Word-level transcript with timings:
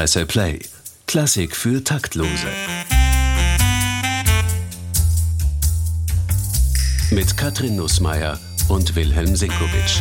Presse 0.00 0.24
Play. 0.24 0.60
Klassik 1.06 1.54
für 1.54 1.84
Taktlose. 1.84 2.30
Mit 7.10 7.36
Katrin 7.36 7.76
Nussmeier 7.76 8.40
und 8.70 8.96
Wilhelm 8.96 9.36
Sinkowitsch. 9.36 10.00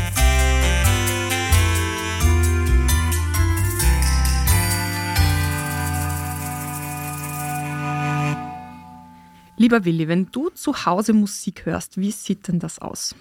Lieber 9.58 9.84
Willi, 9.84 10.08
wenn 10.08 10.32
du 10.32 10.50
zu 10.52 10.86
Hause 10.86 11.12
Musik 11.12 11.66
hörst, 11.66 11.98
wie 11.98 12.12
sieht 12.12 12.48
denn 12.48 12.60
das 12.60 12.80
aus? 12.80 13.16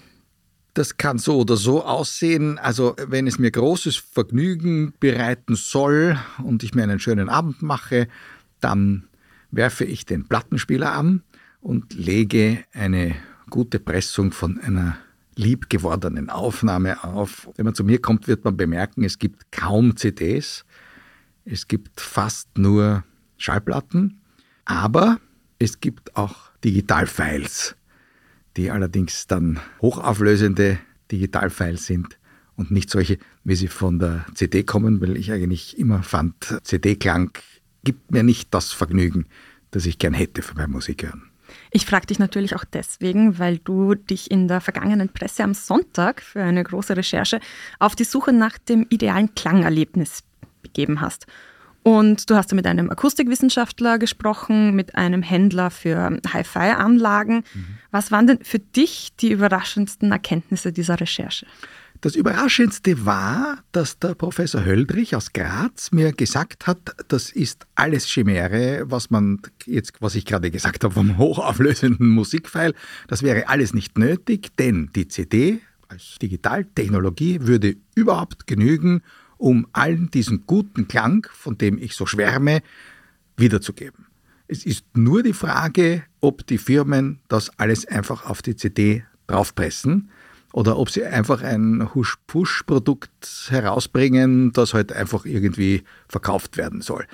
Das 0.79 0.97
kann 0.97 1.19
so 1.19 1.41
oder 1.41 1.57
so 1.57 1.85
aussehen. 1.85 2.57
Also 2.57 2.95
wenn 3.05 3.27
es 3.27 3.41
mir 3.41 3.51
großes 3.51 3.97
Vergnügen 3.97 4.95
bereiten 5.01 5.57
soll 5.57 6.17
und 6.45 6.63
ich 6.63 6.73
mir 6.73 6.85
einen 6.85 7.01
schönen 7.01 7.29
Abend 7.29 7.63
mache, 7.63 8.07
dann 8.61 9.09
werfe 9.51 9.85
ich 9.85 10.07
den 10.07 10.29
Plattenspieler 10.29 10.93
an 10.93 11.25
und 11.61 11.95
lege 11.95 12.63
eine 12.73 13.17
gute 13.51 13.81
Pressung 13.81 14.31
von 14.31 14.61
einer 14.61 14.97
liebgewordenen 15.35 16.31
Aufnahme 16.31 17.03
auf. 17.03 17.51
Wenn 17.57 17.65
man 17.65 17.75
zu 17.75 17.83
mir 17.83 18.01
kommt, 18.01 18.29
wird 18.29 18.45
man 18.45 18.57
bemerken, 18.57 19.03
es 19.03 19.19
gibt 19.19 19.51
kaum 19.51 19.97
CDs, 19.97 20.65
es 21.45 21.67
gibt 21.67 22.01
fast 22.01 22.57
nur 22.57 23.03
Schallplatten, 23.37 24.21
aber 24.65 25.19
es 25.59 25.81
gibt 25.81 26.15
auch 26.17 26.53
Digitalfiles, 26.63 27.75
die 28.59 28.71
allerdings 28.73 29.29
dann 29.29 29.61
hochauflösende 29.81 30.79
Digitalfiles 31.13 31.87
sind 31.87 32.19
und 32.57 32.73
nicht 32.73 32.91
solche, 32.91 33.19
wie 33.45 33.55
sie 33.55 33.69
von 33.69 34.01
der 34.01 34.27
CD 34.35 34.65
kommen, 34.65 35.01
weil 35.01 35.17
ich 35.17 35.31
eigentlich 35.31 35.79
immer 35.79 36.03
fand, 36.03 36.59
CD-Klang 36.65 37.31
gibt 37.85 38.11
mir 38.11 38.25
nicht 38.25 38.53
das 38.53 38.73
Vergnügen, 38.73 39.27
das 39.71 39.87
ich 39.87 39.99
gern 39.99 40.13
hätte 40.13 40.43
beim 40.57 40.73
Musik 40.73 41.05
hören. 41.05 41.31
Ich 41.71 41.87
frage 41.87 42.07
dich 42.07 42.19
natürlich 42.19 42.57
auch 42.57 42.65
deswegen, 42.65 43.39
weil 43.39 43.59
du 43.59 43.95
dich 43.95 44.31
in 44.31 44.49
der 44.49 44.61
vergangenen 44.61 45.09
Presse 45.09 45.45
am 45.45 45.55
Sonntag 45.55 46.21
für 46.21 46.43
eine 46.43 46.65
große 46.65 46.97
Recherche 46.97 47.41
auf 47.79 47.95
die 47.95 48.05
Suche 48.05 48.33
nach 48.33 48.59
dem 48.59 48.87
idealen 48.91 49.35
Klangerlebnis 49.35 50.25
begeben 50.63 51.01
hast. 51.01 51.27
Und 51.89 52.29
du 52.29 52.35
hast 52.35 52.53
mit 52.53 52.67
einem 52.67 52.91
Akustikwissenschaftler 52.91 53.99
gesprochen, 53.99 54.77
mit 54.77 54.95
einem 54.95 55.23
Händler 55.23 55.71
für 55.71 56.21
Hi-Fi-Anlagen. 56.31 57.37
Mhm. 57.55 57.65
Was 57.91 58.13
waren 58.13 58.27
denn 58.27 58.41
für 58.43 58.59
dich 58.59 59.17
die 59.19 59.31
überraschendsten 59.31 60.13
Erkenntnisse 60.13 60.71
dieser 60.71 61.01
Recherche? 61.01 61.47
Das 62.03 62.15
Überraschendste 62.15 63.07
war, 63.07 63.61
dass 63.73 63.99
der 63.99 64.15
Professor 64.15 64.67
Höldrich 64.67 65.17
aus 65.17 65.33
Graz 65.33 65.91
mir 65.91 66.13
gesagt 66.13 66.67
hat, 66.67 66.95
das 67.09 67.31
ist 67.31 67.67
alles 67.75 68.07
Chimäre, 68.07 68.83
was 68.91 69.09
man 69.09 69.41
jetzt, 69.65 69.95
was 70.01 70.15
ich 70.15 70.27
gerade 70.27 70.51
gesagt 70.51 70.85
habe 70.85 70.93
vom 70.93 71.17
hochauflösenden 71.17 72.11
Musikfile, 72.11 72.75
das 73.07 73.23
wäre 73.23 73.49
alles 73.49 73.73
nicht 73.73 73.97
nötig, 73.97 74.55
denn 74.59 74.91
die 74.95 75.09
CD 75.09 75.61
als 75.89 76.19
Digitaltechnologie 76.21 77.47
würde 77.47 77.77
überhaupt 77.95 78.47
genügen, 78.47 79.01
um 79.39 79.67
allen 79.73 80.11
diesen 80.11 80.47
guten 80.47 80.89
Klang, 80.89 81.27
von 81.33 81.57
dem 81.57 81.79
ich 81.79 81.95
so 81.95 82.07
schwärme, 82.07 82.63
wiederzugeben. 83.37 84.07
Es 84.49 84.65
ist 84.65 84.85
nur 84.97 85.23
die 85.23 85.33
Frage, 85.33 86.03
ob 86.21 86.47
die 86.47 86.59
Firmen 86.59 87.21
das 87.29 87.51
alles 87.59 87.87
einfach 87.87 88.27
auf 88.27 88.43
die 88.43 88.57
CD 88.57 89.05
draufpressen 89.27 90.11
oder 90.53 90.79
ob 90.79 90.91
sie 90.91 91.05
einfach 91.05 91.43
ein 91.43 91.95
Husch-Push-Produkt 91.95 93.49
herausbringen, 93.51 94.53
das 94.53 94.75
halt 94.75 94.93
einfach 94.93 95.25
irgendwie 95.25 95.85
verkauft 96.09 96.57
werden 96.57 96.81
soll. 96.81 97.07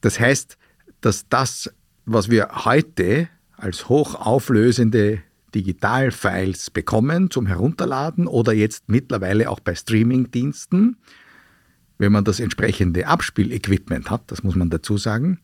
Das 0.00 0.18
heißt, 0.18 0.56
dass 1.00 1.28
das, 1.28 1.70
was 2.06 2.30
wir 2.30 2.64
heute 2.64 3.28
als 3.56 3.88
hochauflösende 3.88 5.22
Digitalfiles 5.54 6.70
bekommen 6.70 7.30
zum 7.30 7.46
Herunterladen 7.46 8.26
oder 8.26 8.52
jetzt 8.52 8.88
mittlerweile 8.88 9.50
auch 9.50 9.60
bei 9.60 9.74
Streamingdiensten, 9.74 10.96
wenn 12.02 12.10
man 12.10 12.24
das 12.24 12.40
entsprechende 12.40 13.06
Abspielequipment 13.06 14.10
hat, 14.10 14.22
das 14.26 14.42
muss 14.42 14.56
man 14.56 14.70
dazu 14.70 14.98
sagen, 14.98 15.38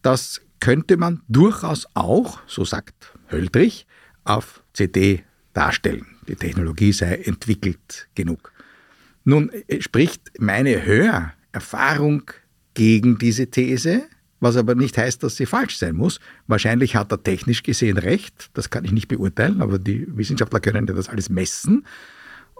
das 0.00 0.40
könnte 0.58 0.96
man 0.96 1.20
durchaus 1.28 1.86
auch, 1.92 2.40
so 2.46 2.64
sagt 2.64 3.12
Höldrich, 3.30 3.86
auf 4.24 4.62
CD 4.72 5.22
darstellen. 5.52 6.06
Die 6.28 6.36
Technologie 6.36 6.92
sei 6.94 7.16
entwickelt 7.16 8.08
genug. 8.14 8.54
Nun 9.24 9.50
spricht 9.80 10.40
meine 10.40 10.82
Hörerfahrung 10.82 12.30
gegen 12.72 13.18
diese 13.18 13.48
These, 13.48 14.04
was 14.40 14.56
aber 14.56 14.74
nicht 14.74 14.96
heißt, 14.96 15.22
dass 15.22 15.36
sie 15.36 15.44
falsch 15.44 15.76
sein 15.76 15.94
muss. 15.94 16.20
Wahrscheinlich 16.46 16.96
hat 16.96 17.12
er 17.12 17.22
technisch 17.22 17.62
gesehen 17.62 17.98
recht, 17.98 18.48
das 18.54 18.70
kann 18.70 18.86
ich 18.86 18.92
nicht 18.92 19.08
beurteilen, 19.08 19.60
aber 19.60 19.78
die 19.78 20.06
Wissenschaftler 20.16 20.60
können 20.60 20.86
ja 20.86 20.94
das 20.94 21.10
alles 21.10 21.28
messen. 21.28 21.84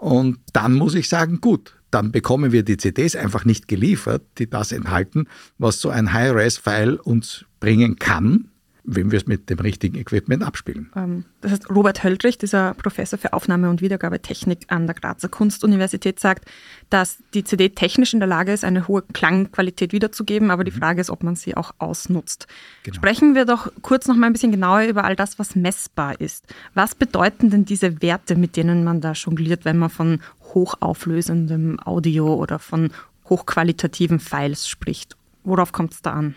Und 0.01 0.39
dann 0.53 0.73
muss 0.73 0.95
ich 0.95 1.07
sagen, 1.07 1.41
gut, 1.41 1.75
dann 1.91 2.11
bekommen 2.11 2.51
wir 2.51 2.63
die 2.63 2.77
CDs 2.77 3.15
einfach 3.15 3.45
nicht 3.45 3.67
geliefert, 3.67 4.23
die 4.39 4.49
das 4.49 4.71
enthalten, 4.71 5.27
was 5.59 5.79
so 5.79 5.89
ein 5.89 6.11
High-Res-File 6.11 6.95
uns 6.95 7.45
bringen 7.59 7.97
kann, 7.97 8.49
wenn 8.83 9.11
wir 9.11 9.17
es 9.17 9.27
mit 9.27 9.49
dem 9.49 9.59
richtigen 9.59 9.97
Equipment 9.97 10.43
abspielen. 10.43 10.89
Ähm, 10.95 11.25
das 11.41 11.51
heißt, 11.51 11.69
Robert 11.69 12.03
Höldrich, 12.03 12.37
dieser 12.37 12.73
Professor 12.73 13.19
für 13.19 13.33
Aufnahme- 13.33 13.69
und 13.69 13.81
Wiedergabetechnik 13.81 14.65
an 14.69 14.87
der 14.87 14.95
Grazer 14.95 15.29
Kunstuniversität, 15.29 16.19
sagt, 16.19 16.45
dass 16.89 17.19
die 17.33 17.43
CD 17.43 17.69
technisch 17.69 18.13
in 18.13 18.19
der 18.19 18.27
Lage 18.27 18.51
ist, 18.51 18.63
eine 18.63 18.87
hohe 18.87 19.03
Klangqualität 19.13 19.93
wiederzugeben, 19.93 20.49
aber 20.49 20.63
die 20.63 20.71
mhm. 20.71 20.77
Frage 20.77 21.01
ist, 21.01 21.09
ob 21.09 21.23
man 21.23 21.35
sie 21.35 21.55
auch 21.55 21.73
ausnutzt. 21.77 22.47
Genau. 22.83 22.95
Sprechen 22.95 23.35
wir 23.35 23.45
doch 23.45 23.71
kurz 23.81 24.07
noch 24.07 24.15
mal 24.15 24.27
ein 24.27 24.33
bisschen 24.33 24.51
genauer 24.51 24.83
über 24.83 25.03
all 25.03 25.15
das, 25.15 25.37
was 25.37 25.55
messbar 25.55 26.19
ist. 26.19 26.45
Was 26.73 26.95
bedeuten 26.95 27.51
denn 27.51 27.65
diese 27.65 28.01
Werte, 28.01 28.35
mit 28.35 28.57
denen 28.57 28.83
man 28.83 29.01
da 29.01 29.11
jongliert, 29.11 29.63
wenn 29.63 29.77
man 29.77 29.89
von 29.89 30.19
hochauflösendem 30.53 31.79
Audio 31.79 32.33
oder 32.33 32.57
von 32.57 32.91
hochqualitativen 33.29 34.19
Files 34.19 34.67
spricht? 34.67 35.15
Worauf 35.43 35.71
kommt 35.71 35.93
es 35.93 36.01
da 36.01 36.13
an? 36.13 36.35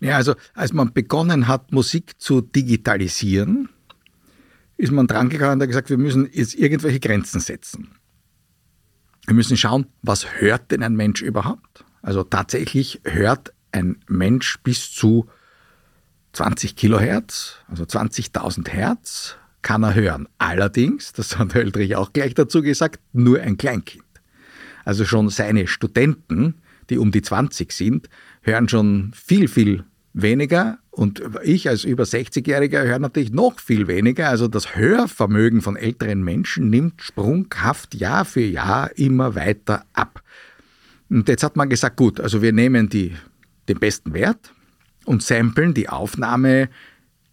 Ja, 0.00 0.16
also 0.16 0.34
als 0.54 0.72
man 0.72 0.92
begonnen 0.92 1.48
hat, 1.48 1.72
Musik 1.72 2.20
zu 2.20 2.40
digitalisieren, 2.40 3.68
ist 4.76 4.92
man 4.92 5.06
drangegangen 5.06 5.54
und 5.54 5.62
hat 5.62 5.68
gesagt, 5.68 5.90
wir 5.90 5.98
müssen 5.98 6.28
jetzt 6.32 6.54
irgendwelche 6.54 7.00
Grenzen 7.00 7.40
setzen. 7.40 7.92
Wir 9.26 9.34
müssen 9.34 9.56
schauen, 9.56 9.86
was 10.02 10.40
hört 10.40 10.70
denn 10.70 10.82
ein 10.82 10.94
Mensch 10.94 11.22
überhaupt? 11.22 11.84
Also 12.02 12.22
tatsächlich 12.22 13.00
hört 13.04 13.52
ein 13.72 13.98
Mensch 14.06 14.58
bis 14.62 14.92
zu 14.92 15.28
20 16.32 16.76
Kilohertz, 16.76 17.56
also 17.66 17.84
20.000 17.84 18.68
Hertz, 18.68 19.36
kann 19.62 19.82
er 19.82 19.94
hören. 19.94 20.28
Allerdings, 20.38 21.12
das 21.12 21.38
hat 21.38 21.54
Höldrich 21.54 21.96
auch 21.96 22.12
gleich 22.12 22.34
dazu 22.34 22.62
gesagt, 22.62 23.00
nur 23.12 23.40
ein 23.40 23.56
Kleinkind. 23.56 24.04
Also 24.84 25.04
schon 25.04 25.28
seine 25.30 25.66
Studenten, 25.66 26.62
die 26.88 26.98
um 26.98 27.10
die 27.10 27.22
20 27.22 27.72
sind, 27.72 28.08
hören 28.46 28.68
schon 28.68 29.12
viel, 29.14 29.48
viel 29.48 29.84
weniger 30.12 30.78
und 30.90 31.22
ich 31.42 31.68
als 31.68 31.84
über 31.84 32.04
60-Jähriger 32.04 32.84
höre 32.84 32.98
natürlich 32.98 33.30
noch 33.30 33.60
viel 33.60 33.86
weniger. 33.86 34.30
Also 34.30 34.48
das 34.48 34.74
Hörvermögen 34.74 35.60
von 35.60 35.76
älteren 35.76 36.24
Menschen 36.24 36.70
nimmt 36.70 37.02
sprunghaft 37.02 37.94
Jahr 37.94 38.24
für 38.24 38.40
Jahr 38.40 38.96
immer 38.96 39.34
weiter 39.34 39.84
ab. 39.92 40.22
Und 41.10 41.28
jetzt 41.28 41.42
hat 41.42 41.56
man 41.56 41.68
gesagt, 41.68 41.96
gut, 41.96 42.18
also 42.18 42.40
wir 42.40 42.52
nehmen 42.52 42.88
die, 42.88 43.14
den 43.68 43.78
besten 43.78 44.14
Wert 44.14 44.52
und 45.04 45.22
samplen 45.22 45.74
die 45.74 45.88
Aufnahme 45.88 46.70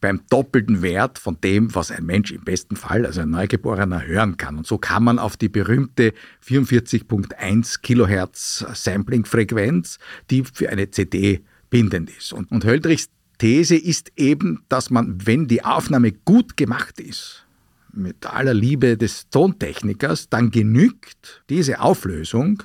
beim 0.04 0.20
doppelten 0.30 0.82
Wert 0.82 1.18
von 1.18 1.40
dem, 1.40 1.74
was 1.74 1.90
ein 1.90 2.06
Mensch 2.06 2.34
im 2.34 2.44
besten 2.44 2.76
Fall, 2.76 3.06
also 3.06 3.22
ein 3.22 3.30
Neugeborener, 3.30 4.06
hören 4.06 4.36
kann. 4.36 4.58
Und 4.58 4.68
so 4.68 4.78
kann 4.78 5.02
man 5.06 5.18
auf 5.18 5.38
die 5.38 5.48
berühmte 5.48 6.14
44.1 6.46 7.80
Kilohertz 7.80 8.66
Sampling-Frequenz, 8.74 10.00
die 10.30 10.44
für 10.44 10.70
eine 10.70 10.92
CD 10.92 11.46
bindend 11.70 12.10
ist. 12.10 12.34
Und, 12.34 12.52
und 12.52 12.66
Höldrichs 12.66 13.08
These 13.38 13.78
ist 13.78 14.12
eben, 14.18 14.66
dass 14.68 14.90
man, 14.90 15.26
wenn 15.26 15.48
die 15.48 15.64
Aufnahme 15.64 16.12
gut 16.12 16.58
gemacht 16.58 17.00
ist, 17.00 17.46
mit 17.94 18.26
aller 18.26 18.54
Liebe 18.54 18.98
des 18.98 19.30
Tontechnikers, 19.30 20.28
dann 20.28 20.52
genügt 20.52 21.46
diese 21.50 21.80
Auflösung, 21.80 22.62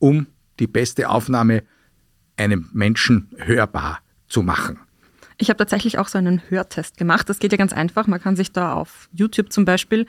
um 0.00 0.26
die 0.58 0.66
beste 0.66 1.08
Aufnahme 1.08 1.62
einem 2.36 2.68
Menschen 2.72 3.28
hörbar 3.36 4.00
zu 4.26 4.42
machen. 4.42 4.80
Ich 5.42 5.48
habe 5.48 5.56
tatsächlich 5.56 5.96
auch 5.96 6.08
so 6.08 6.18
einen 6.18 6.42
Hörtest 6.50 6.98
gemacht. 6.98 7.30
Das 7.30 7.38
geht 7.38 7.50
ja 7.50 7.56
ganz 7.56 7.72
einfach. 7.72 8.06
Man 8.06 8.20
kann 8.20 8.36
sich 8.36 8.52
da 8.52 8.74
auf 8.74 9.08
YouTube 9.14 9.50
zum 9.50 9.64
Beispiel 9.64 10.06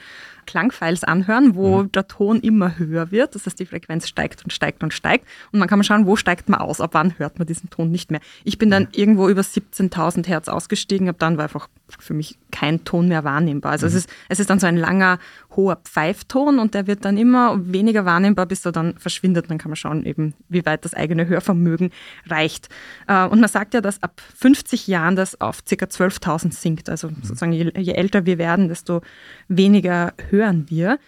Klangfiles 0.51 1.05
anhören, 1.05 1.55
wo 1.55 1.83
mhm. 1.83 1.91
der 1.93 2.09
Ton 2.09 2.41
immer 2.41 2.77
höher 2.77 3.09
wird. 3.09 3.35
Das 3.35 3.45
heißt, 3.45 3.57
die 3.57 3.65
Frequenz 3.65 4.09
steigt 4.09 4.43
und 4.43 4.51
steigt 4.51 4.83
und 4.83 4.93
steigt. 4.93 5.25
Und 5.53 5.59
man 5.59 5.69
kann 5.69 5.79
mal 5.79 5.85
schauen, 5.85 6.05
wo 6.05 6.17
steigt 6.17 6.49
man 6.49 6.59
aus, 6.59 6.81
ab 6.81 6.89
wann 6.91 7.17
hört 7.17 7.39
man 7.39 7.47
diesen 7.47 7.69
Ton 7.69 7.89
nicht 7.89 8.11
mehr. 8.11 8.19
Ich 8.43 8.57
bin 8.57 8.69
dann 8.69 8.83
mhm. 8.83 8.89
irgendwo 8.91 9.29
über 9.29 9.41
17.000 9.41 10.27
Hertz 10.27 10.49
ausgestiegen, 10.49 11.07
ab 11.07 11.15
dann 11.19 11.37
war 11.37 11.43
einfach 11.43 11.69
für 11.99 12.13
mich 12.13 12.37
kein 12.51 12.83
Ton 12.83 13.07
mehr 13.07 13.23
wahrnehmbar. 13.23 13.71
Also 13.71 13.85
mhm. 13.85 13.91
es, 13.91 13.95
ist, 13.95 14.09
es 14.27 14.39
ist 14.41 14.49
dann 14.49 14.59
so 14.59 14.67
ein 14.67 14.75
langer, 14.75 15.19
hoher 15.55 15.77
Pfeifton 15.77 16.59
und 16.59 16.73
der 16.73 16.85
wird 16.87 17.05
dann 17.05 17.17
immer 17.17 17.57
weniger 17.71 18.03
wahrnehmbar, 18.03 18.45
bis 18.45 18.65
er 18.65 18.73
dann 18.73 18.97
verschwindet. 18.97 19.49
Dann 19.49 19.57
kann 19.57 19.69
man 19.69 19.77
schauen, 19.77 20.05
eben, 20.05 20.33
wie 20.49 20.65
weit 20.65 20.83
das 20.83 20.93
eigene 20.93 21.27
Hörvermögen 21.27 21.91
reicht. 22.27 22.67
Äh, 23.07 23.25
und 23.25 23.39
man 23.39 23.49
sagt 23.49 23.73
ja, 23.73 23.79
dass 23.79 24.03
ab 24.03 24.21
50 24.35 24.87
Jahren 24.87 25.15
das 25.15 25.39
auf 25.39 25.63
ca. 25.63 25.85
12.000 25.85 26.53
sinkt. 26.53 26.89
Also 26.89 27.07
mhm. 27.07 27.15
sozusagen, 27.21 27.53
je, 27.53 27.71
je 27.77 27.93
älter 27.93 28.25
wir 28.25 28.37
werden, 28.37 28.67
desto 28.67 29.01
weniger 29.47 30.13
hören 30.41 30.65
wir. 30.69 30.99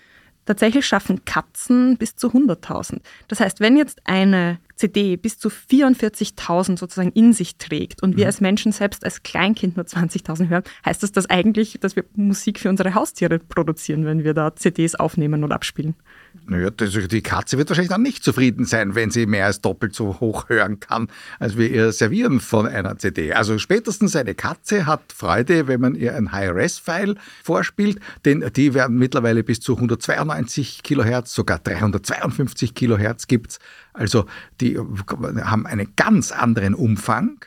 Tatsächlich 0.46 0.86
schaffen 0.86 1.24
Katzen 1.24 1.98
bis 1.98 2.18
zu 2.18 2.28
100.000. 2.28 3.00
Das 3.30 3.40
heißt, 3.40 3.62
wenn 3.62 3.78
jetzt 3.78 4.02
eine 4.04 4.60
CD 4.76 5.16
bis 5.16 5.40
zu 5.40 5.48
44.000 5.48 6.78
sozusagen 6.78 7.12
in 7.14 7.32
sich 7.32 7.56
trägt 7.58 8.04
und 8.04 8.18
wir 8.18 8.26
mhm. 8.26 8.28
als 8.28 8.42
Menschen 8.42 8.72
selbst 8.74 9.06
als 9.06 9.24
Kleinkind 9.24 9.78
nur 9.78 9.86
20.000 9.86 10.50
hören, 10.50 10.64
heißt 10.86 11.02
das 11.02 11.14
das 11.14 11.30
eigentlich, 11.30 11.80
dass 11.80 11.96
wir 11.96 12.04
Musik 12.16 12.60
für 12.60 12.70
unsere 12.70 12.94
Haustiere 12.94 13.40
produzieren, 13.40 14.06
wenn 14.06 14.26
wir 14.26 14.34
da 14.34 14.54
CDs 14.54 14.96
aufnehmen 14.96 15.46
oder 15.46 15.56
abspielen? 15.56 15.96
Naja, 16.46 16.70
die 16.72 17.22
Katze 17.22 17.58
wird 17.58 17.70
wahrscheinlich 17.70 17.92
dann 17.92 18.02
nicht 18.02 18.24
zufrieden 18.24 18.66
sein, 18.66 18.96
wenn 18.96 19.12
sie 19.12 19.26
mehr 19.26 19.46
als 19.46 19.62
doppelt 19.62 19.96
so 19.96 20.20
hoch 20.20 20.50
hören 20.50 20.80
kann, 20.82 21.08
als 21.40 21.58
wir 21.58 21.72
ihr 21.72 21.94
servieren 21.94 22.42
von 22.42 22.68
einer 22.68 22.98
CD. 22.98 23.32
Also 23.34 23.58
spätestens 23.58 24.16
eine 24.16 24.36
Katze 24.36 24.86
hat 24.86 25.14
Freude, 25.16 25.68
wenn 25.68 25.80
man 25.80 25.96
ihr 25.96 26.16
ein 26.16 26.34
High-Res-File 26.34 27.16
vorspielt, 27.44 28.00
denn 28.26 28.44
die 28.56 28.74
werden 28.74 28.98
mittlerweile 28.98 29.44
bis 29.44 29.62
zu 29.62 29.76
192 29.76 30.84
Kilohertz, 30.84 31.34
sogar 31.34 31.60
352 31.60 32.76
Kilohertz 32.76 33.28
gibt's. 33.28 33.60
Also 33.94 34.26
die 34.60 34.78
haben 34.78 35.66
einen 35.66 35.94
ganz 35.96 36.34
anderen 36.34 36.74
Umfang. 36.74 37.46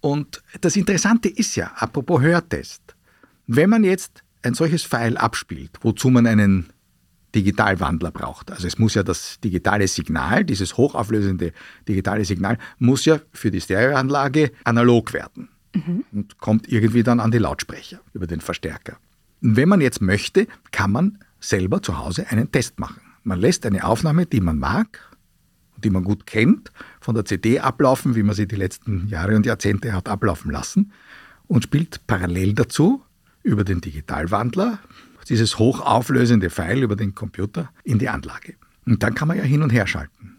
Und 0.00 0.42
das 0.60 0.76
Interessante 0.76 1.28
ist 1.28 1.56
ja, 1.56 1.72
apropos 1.76 2.20
Hörtest, 2.20 2.82
wenn 3.46 3.70
man 3.70 3.82
jetzt 3.82 4.24
ein 4.42 4.54
solches 4.54 4.82
File 4.82 5.16
abspielt, 5.16 5.70
wozu 5.80 6.10
man 6.10 6.26
einen 6.26 6.70
Digitalwandler 7.34 8.10
braucht. 8.10 8.50
Also 8.50 8.66
es 8.66 8.78
muss 8.78 8.94
ja 8.94 9.02
das 9.02 9.38
digitale 9.40 9.86
Signal, 9.88 10.44
dieses 10.44 10.76
hochauflösende 10.76 11.52
digitale 11.86 12.24
Signal, 12.24 12.58
muss 12.78 13.04
ja 13.04 13.20
für 13.32 13.50
die 13.50 13.60
Stereoanlage 13.60 14.52
analog 14.64 15.12
werden 15.12 15.48
mhm. 15.74 16.04
und 16.12 16.38
kommt 16.38 16.68
irgendwie 16.68 17.02
dann 17.02 17.20
an 17.20 17.30
die 17.30 17.38
Lautsprecher 17.38 18.00
über 18.12 18.26
den 18.26 18.40
Verstärker. 18.40 18.96
Und 19.42 19.56
wenn 19.56 19.68
man 19.68 19.80
jetzt 19.80 20.02
möchte, 20.02 20.46
kann 20.72 20.92
man 20.92 21.18
selber 21.40 21.82
zu 21.82 21.98
Hause 21.98 22.28
einen 22.28 22.50
Test 22.52 22.78
machen. 22.78 23.00
Man 23.22 23.38
lässt 23.38 23.64
eine 23.66 23.84
Aufnahme, 23.84 24.26
die 24.26 24.40
man 24.40 24.58
mag, 24.58 24.98
die 25.76 25.90
man 25.90 26.04
gut 26.04 26.26
kennt, 26.26 26.70
von 27.00 27.14
der 27.14 27.24
CD 27.24 27.60
ablaufen, 27.60 28.14
wie 28.14 28.22
man 28.22 28.34
sie 28.34 28.46
die 28.46 28.56
letzten 28.56 29.08
Jahre 29.08 29.36
und 29.36 29.46
Jahrzehnte 29.46 29.92
hat 29.92 30.08
ablaufen 30.08 30.50
lassen 30.50 30.92
und 31.46 31.64
spielt 31.64 32.06
parallel 32.06 32.54
dazu 32.54 33.02
über 33.42 33.64
den 33.64 33.80
Digitalwandler 33.80 34.78
dieses 35.28 35.58
hochauflösende 35.58 36.50
Pfeil 36.50 36.82
über 36.82 36.96
den 36.96 37.14
Computer 37.14 37.70
in 37.84 37.98
die 37.98 38.08
Anlage. 38.08 38.54
Und 38.86 39.02
dann 39.02 39.14
kann 39.14 39.28
man 39.28 39.36
ja 39.36 39.44
hin 39.44 39.62
und 39.62 39.70
her 39.70 39.86
schalten. 39.86 40.36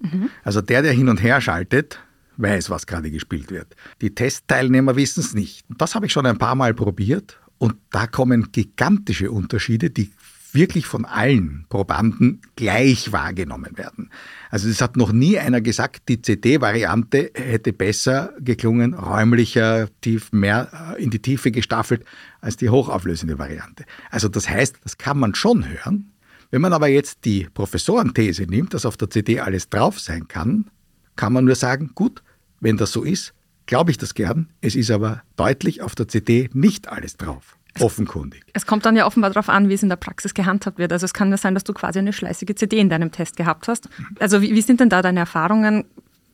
Mhm. 0.00 0.30
Also 0.44 0.60
der, 0.60 0.82
der 0.82 0.92
hin 0.92 1.08
und 1.08 1.22
her 1.22 1.40
schaltet, 1.40 1.98
weiß, 2.36 2.70
was 2.70 2.86
gerade 2.86 3.10
gespielt 3.10 3.50
wird. 3.50 3.74
Die 4.00 4.14
Testteilnehmer 4.14 4.96
wissen 4.96 5.20
es 5.20 5.34
nicht. 5.34 5.64
Das 5.76 5.94
habe 5.94 6.06
ich 6.06 6.12
schon 6.12 6.26
ein 6.26 6.38
paar 6.38 6.54
Mal 6.54 6.74
probiert 6.74 7.40
und 7.58 7.74
da 7.90 8.06
kommen 8.06 8.52
gigantische 8.52 9.30
Unterschiede, 9.30 9.90
die 9.90 10.12
wirklich 10.54 10.86
von 10.86 11.04
allen 11.04 11.66
Probanden 11.68 12.40
gleich 12.56 13.12
wahrgenommen 13.12 13.76
werden. 13.76 14.10
Also 14.50 14.68
es 14.68 14.80
hat 14.80 14.96
noch 14.96 15.12
nie 15.12 15.38
einer 15.38 15.60
gesagt, 15.60 16.08
die 16.08 16.22
CD-Variante 16.22 17.30
hätte 17.34 17.72
besser 17.72 18.32
geklungen, 18.40 18.94
räumlicher, 18.94 19.88
tief, 20.00 20.32
mehr 20.32 20.94
äh, 20.96 21.02
in 21.02 21.10
die 21.10 21.20
Tiefe 21.20 21.50
gestaffelt 21.50 22.04
als 22.40 22.56
die 22.56 22.70
hochauflösende 22.70 23.38
Variante. 23.38 23.84
Also 24.10 24.28
das 24.28 24.48
heißt, 24.48 24.76
das 24.82 24.98
kann 24.98 25.18
man 25.18 25.34
schon 25.34 25.68
hören. 25.68 26.12
Wenn 26.50 26.62
man 26.62 26.72
aber 26.72 26.88
jetzt 26.88 27.24
die 27.24 27.46
Professorenthese 27.52 28.44
nimmt, 28.44 28.72
dass 28.72 28.86
auf 28.86 28.96
der 28.96 29.10
CD 29.10 29.40
alles 29.40 29.68
drauf 29.68 30.00
sein 30.00 30.28
kann, 30.28 30.70
kann 31.16 31.32
man 31.32 31.44
nur 31.44 31.56
sagen, 31.56 31.90
gut, 31.94 32.22
wenn 32.60 32.76
das 32.76 32.92
so 32.92 33.02
ist, 33.02 33.34
glaube 33.66 33.90
ich 33.90 33.98
das 33.98 34.14
gern. 34.14 34.48
Es 34.62 34.74
ist 34.74 34.90
aber 34.90 35.22
deutlich 35.36 35.82
auf 35.82 35.94
der 35.94 36.08
CD 36.08 36.48
nicht 36.54 36.88
alles 36.88 37.18
drauf 37.18 37.57
offenkundig. 37.80 38.42
Es 38.52 38.66
kommt 38.66 38.86
dann 38.86 38.96
ja 38.96 39.06
offenbar 39.06 39.30
darauf 39.30 39.48
an, 39.48 39.68
wie 39.68 39.74
es 39.74 39.82
in 39.82 39.88
der 39.88 39.96
Praxis 39.96 40.34
gehandhabt 40.34 40.78
wird. 40.78 40.92
Also 40.92 41.04
es 41.04 41.14
kann 41.14 41.30
ja 41.30 41.36
sein, 41.36 41.54
dass 41.54 41.64
du 41.64 41.72
quasi 41.72 41.98
eine 41.98 42.12
schleißige 42.12 42.54
CD 42.54 42.78
in 42.78 42.88
deinem 42.88 43.12
Test 43.12 43.36
gehabt 43.36 43.68
hast. 43.68 43.88
Also 44.18 44.42
wie, 44.42 44.54
wie 44.54 44.62
sind 44.62 44.80
denn 44.80 44.88
da 44.88 45.02
deine 45.02 45.20
Erfahrungen? 45.20 45.84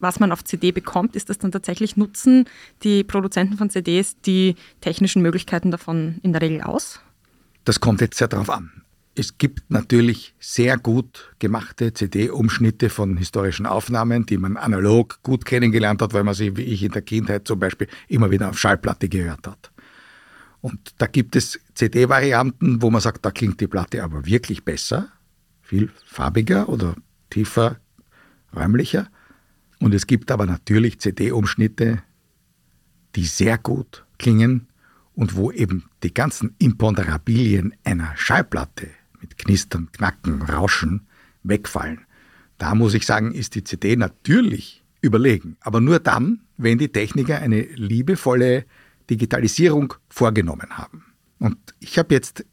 was 0.01 0.21
man 0.21 0.33
auf 0.33 0.45
CD 0.45 0.71
bekommt, 0.71 1.17
ist 1.17 1.31
das 1.31 1.39
dann 1.39 1.51
tatsächlich 1.51 1.97
nutzen 1.97 2.45
die 2.85 3.03
Produzenten 3.03 3.57
von 3.57 3.71
CDs 3.71 4.21
die 4.21 4.55
technischen 4.81 5.23
Möglichkeiten 5.23 5.71
davon 5.71 6.21
in 6.23 6.33
der 6.33 6.43
Regel 6.43 6.61
aus? 6.61 7.01
Das 7.65 7.81
kommt 7.81 8.01
jetzt 8.01 8.19
sehr 8.19 8.29
darauf 8.29 8.51
an. 8.51 8.71
Es 9.17 9.39
gibt 9.39 9.71
natürlich 9.71 10.35
sehr 10.41 10.77
gut 10.77 11.35
gemachte 11.39 11.95
CD-Umschnitte 11.95 12.91
von 12.91 13.17
historischen 13.17 13.65
Aufnahmen, 13.65 14.27
die 14.27 14.37
man 14.37 14.57
analog 14.57 15.23
gut 15.23 15.45
kennengelernt 15.45 16.03
hat, 16.03 16.13
weil 16.15 16.25
man 16.25 16.35
sie, 16.35 16.57
wie 16.57 16.63
ich 16.63 16.83
in 16.83 16.91
der 16.91 17.03
Kindheit 17.03 17.47
zum 17.47 17.61
Beispiel, 17.61 17.87
immer 18.09 18.31
wieder 18.33 18.51
auf 18.51 18.59
Schallplatte 18.59 19.09
gehört 19.09 19.47
hat. 19.47 19.71
Und 20.65 20.95
da 20.97 21.07
gibt 21.07 21.37
es 21.37 21.61
CD-Varianten, 21.75 22.81
wo 22.81 22.89
man 22.91 23.03
sagt, 23.03 23.27
da 23.27 23.31
klingt 23.31 23.61
die 23.61 23.67
Platte 23.67 24.03
aber 24.03 24.25
wirklich 24.25 24.65
besser, 24.65 25.09
viel 25.61 25.91
farbiger 26.07 26.71
oder 26.71 26.97
tiefer, 27.29 27.77
räumlicher. 28.57 29.11
Und 29.79 29.93
es 29.93 30.07
gibt 30.07 30.31
aber 30.31 30.47
natürlich 30.47 31.01
CD-Umschnitte, 31.01 32.03
die 33.15 33.27
sehr 33.27 33.59
gut 33.59 34.07
klingen 34.17 34.69
und 35.15 35.37
wo 35.37 35.53
eben 35.53 35.85
die 36.03 36.15
ganzen 36.15 36.55
Imponderabilien 36.59 37.75
einer 37.85 38.17
Schallplatte 38.17 38.89
mit 39.21 39.37
Knistern, 39.37 39.93
Knacken, 39.93 40.41
Rauschen 40.41 41.07
wegfallen. 41.43 42.07
Da 42.57 42.75
muss 42.75 42.95
ich 42.95 43.05
sagen, 43.05 43.33
ist 43.33 43.55
die 43.55 43.65
CD 43.65 43.97
natürlich 43.97 44.83
überlegen. 45.03 45.59
Aber 45.61 45.83
nur 45.83 45.99
dann, 45.99 46.41
wenn 46.57 46.79
die 46.79 46.89
Techniker 46.89 47.43
eine 47.43 47.61
liebevolle 47.61 48.65
Digitalisierung 49.11 49.95
vorgenommen 50.09 50.71
haben. 50.71 51.05
Und 51.39 51.57
ich 51.81 51.99
habe 51.99 52.15
jetzt 52.15 52.45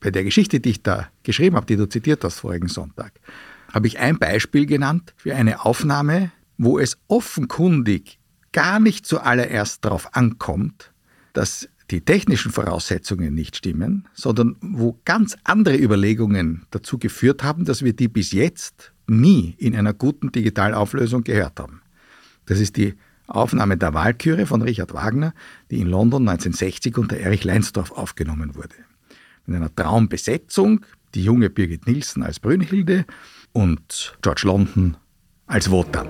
bei 0.00 0.10
der 0.10 0.24
Geschichte, 0.24 0.60
die 0.60 0.70
ich 0.70 0.82
da 0.82 1.08
geschrieben 1.22 1.56
habe, 1.56 1.66
die 1.66 1.76
du 1.76 1.88
zitiert 1.88 2.24
hast 2.24 2.40
vorigen 2.40 2.68
Sonntag, 2.68 3.12
habe 3.72 3.86
ich 3.86 3.98
ein 3.98 4.18
Beispiel 4.18 4.66
genannt 4.66 5.14
für 5.16 5.34
eine 5.34 5.64
Aufnahme, 5.64 6.32
wo 6.58 6.78
es 6.78 6.98
offenkundig 7.08 8.18
gar 8.52 8.80
nicht 8.80 9.06
zuallererst 9.06 9.84
darauf 9.84 10.14
ankommt, 10.14 10.92
dass 11.32 11.68
die 11.90 12.00
technischen 12.00 12.52
Voraussetzungen 12.52 13.34
nicht 13.34 13.56
stimmen, 13.56 14.08
sondern 14.14 14.56
wo 14.60 14.98
ganz 15.04 15.36
andere 15.44 15.76
Überlegungen 15.76 16.66
dazu 16.70 16.98
geführt 16.98 17.42
haben, 17.42 17.64
dass 17.64 17.82
wir 17.82 17.92
die 17.92 18.08
bis 18.08 18.32
jetzt 18.32 18.92
nie 19.06 19.54
in 19.58 19.76
einer 19.76 19.92
guten 19.92 20.30
Digitalauflösung 20.30 21.24
gehört 21.24 21.58
haben. 21.58 21.82
Das 22.46 22.60
ist 22.60 22.76
die 22.76 22.94
Aufnahme 23.30 23.76
der 23.76 23.94
Walküre 23.94 24.46
von 24.46 24.62
Richard 24.62 24.92
Wagner, 24.92 25.34
die 25.70 25.80
in 25.80 25.88
London 25.88 26.28
1960 26.28 26.98
unter 26.98 27.16
Erich 27.16 27.44
Leinsdorf 27.44 27.92
aufgenommen 27.92 28.54
wurde. 28.54 28.74
Mit 29.46 29.56
einer 29.56 29.74
Traumbesetzung, 29.74 30.84
die 31.14 31.24
junge 31.24 31.50
Birgit 31.50 31.86
Nielsen 31.86 32.22
als 32.22 32.40
Brünnhilde 32.40 33.06
und 33.52 34.18
George 34.22 34.42
London 34.44 34.96
als 35.46 35.70
Wotan. 35.70 36.08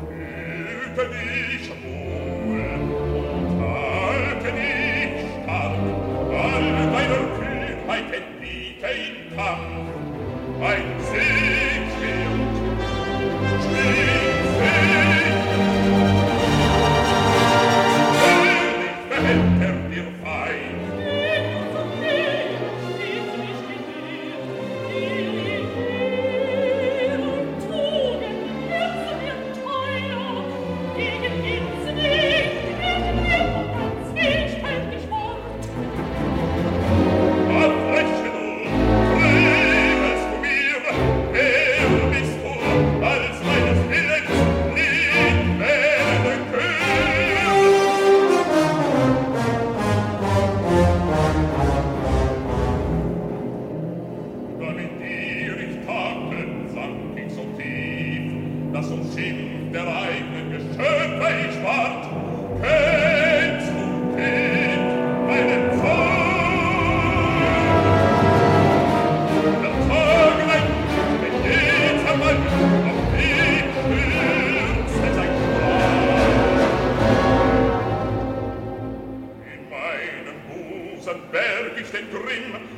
Fürchtet 81.90 82.12
grimm 82.12 82.69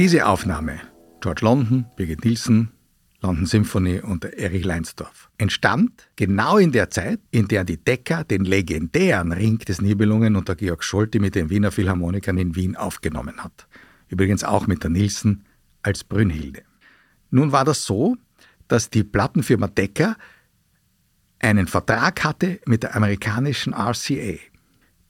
Diese 0.00 0.26
Aufnahme, 0.26 0.80
George 1.20 1.44
London, 1.44 1.84
Birgit 1.94 2.24
Nielsen, 2.24 2.70
London 3.20 3.44
Symphony 3.44 4.00
und 4.00 4.24
Erich 4.24 4.64
Leinsdorf, 4.64 5.28
entstand 5.36 6.08
genau 6.16 6.56
in 6.56 6.72
der 6.72 6.88
Zeit, 6.88 7.20
in 7.30 7.48
der 7.48 7.64
die 7.64 7.76
Decker 7.76 8.24
den 8.24 8.46
legendären 8.46 9.30
Ring 9.30 9.58
des 9.58 9.82
Nibelungen 9.82 10.36
unter 10.36 10.56
Georg 10.56 10.84
Scholte 10.84 11.20
mit 11.20 11.34
den 11.34 11.50
Wiener 11.50 11.70
Philharmonikern 11.70 12.38
in 12.38 12.56
Wien 12.56 12.76
aufgenommen 12.76 13.44
hat. 13.44 13.68
Übrigens 14.08 14.42
auch 14.42 14.66
mit 14.66 14.82
der 14.84 14.88
Nielsen 14.88 15.44
als 15.82 16.02
Brünnhilde. 16.02 16.62
Nun 17.28 17.52
war 17.52 17.66
das 17.66 17.84
so, 17.84 18.16
dass 18.68 18.88
die 18.88 19.04
Plattenfirma 19.04 19.68
Decker 19.68 20.16
einen 21.40 21.66
Vertrag 21.66 22.24
hatte 22.24 22.58
mit 22.64 22.84
der 22.84 22.96
amerikanischen 22.96 23.74
RCA. 23.74 24.38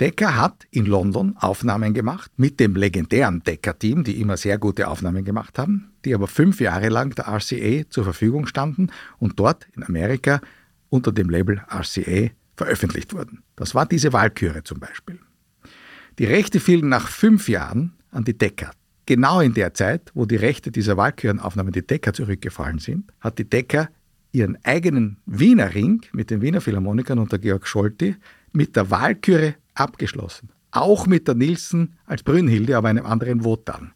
Decker 0.01 0.35
hat 0.35 0.67
in 0.71 0.87
London 0.87 1.37
Aufnahmen 1.37 1.93
gemacht 1.93 2.33
mit 2.39 2.59
dem 2.59 2.75
legendären 2.75 3.43
Decker-Team, 3.43 4.03
die 4.03 4.19
immer 4.19 4.39
sehr 4.39 4.57
gute 4.57 4.89
Aufnahmen 4.89 5.27
gemacht 5.27 5.59
haben, 5.59 5.93
die 6.07 6.15
aber 6.15 6.27
fünf 6.27 6.59
Jahre 6.59 6.89
lang 6.89 7.15
der 7.15 7.29
RCA 7.29 7.83
zur 7.91 8.05
Verfügung 8.05 8.47
standen 8.47 8.91
und 9.19 9.39
dort 9.39 9.69
in 9.77 9.85
Amerika 9.85 10.41
unter 10.89 11.13
dem 11.13 11.29
Label 11.29 11.61
RCA 11.69 12.31
veröffentlicht 12.57 13.13
wurden. 13.13 13.43
Das 13.57 13.75
war 13.75 13.85
diese 13.85 14.15
Walküre 14.15 14.65
zum 14.65 14.81
Beispiel. 14.81 15.19
Die 16.19 16.25
Rechte 16.25 16.61
fielen 16.61 16.89
nach 16.89 17.09
fünf 17.09 17.51
Jahren 17.51 17.93
an 18.11 18.25
die 18.25 18.39
Decker. 18.39 18.71
Genau 19.05 19.41
in 19.41 19.53
der 19.53 19.75
Zeit, 19.75 20.13
wo 20.15 20.25
die 20.25 20.37
Rechte 20.37 20.71
dieser 20.71 20.97
Walkürenaufnahmen 20.97 21.73
die 21.73 21.87
Decker 21.87 22.15
zurückgefallen 22.15 22.79
sind, 22.79 23.13
hat 23.21 23.39
die 23.39 23.49
Decker 23.49 23.91
ihren 24.33 24.57
eigenen 24.65 25.19
Wiener 25.27 25.75
Ring 25.75 26.07
mit 26.13 26.31
den 26.31 26.41
Wiener 26.41 26.63
Philharmonikern 26.63 27.19
unter 27.19 27.39
Georg 27.39 27.67
Scholti 27.67 28.17
mit 28.53 28.77
der 28.77 28.91
Walküre 28.91 29.57
abgeschlossen. 29.75 30.51
Auch 30.71 31.07
mit 31.07 31.27
der 31.27 31.35
Nilsen 31.35 31.97
als 32.07 32.23
Brünnhilde, 32.23 32.77
aber 32.77 32.89
einem 32.89 33.07
anderen 33.07 33.45
Wotan. 33.45 33.93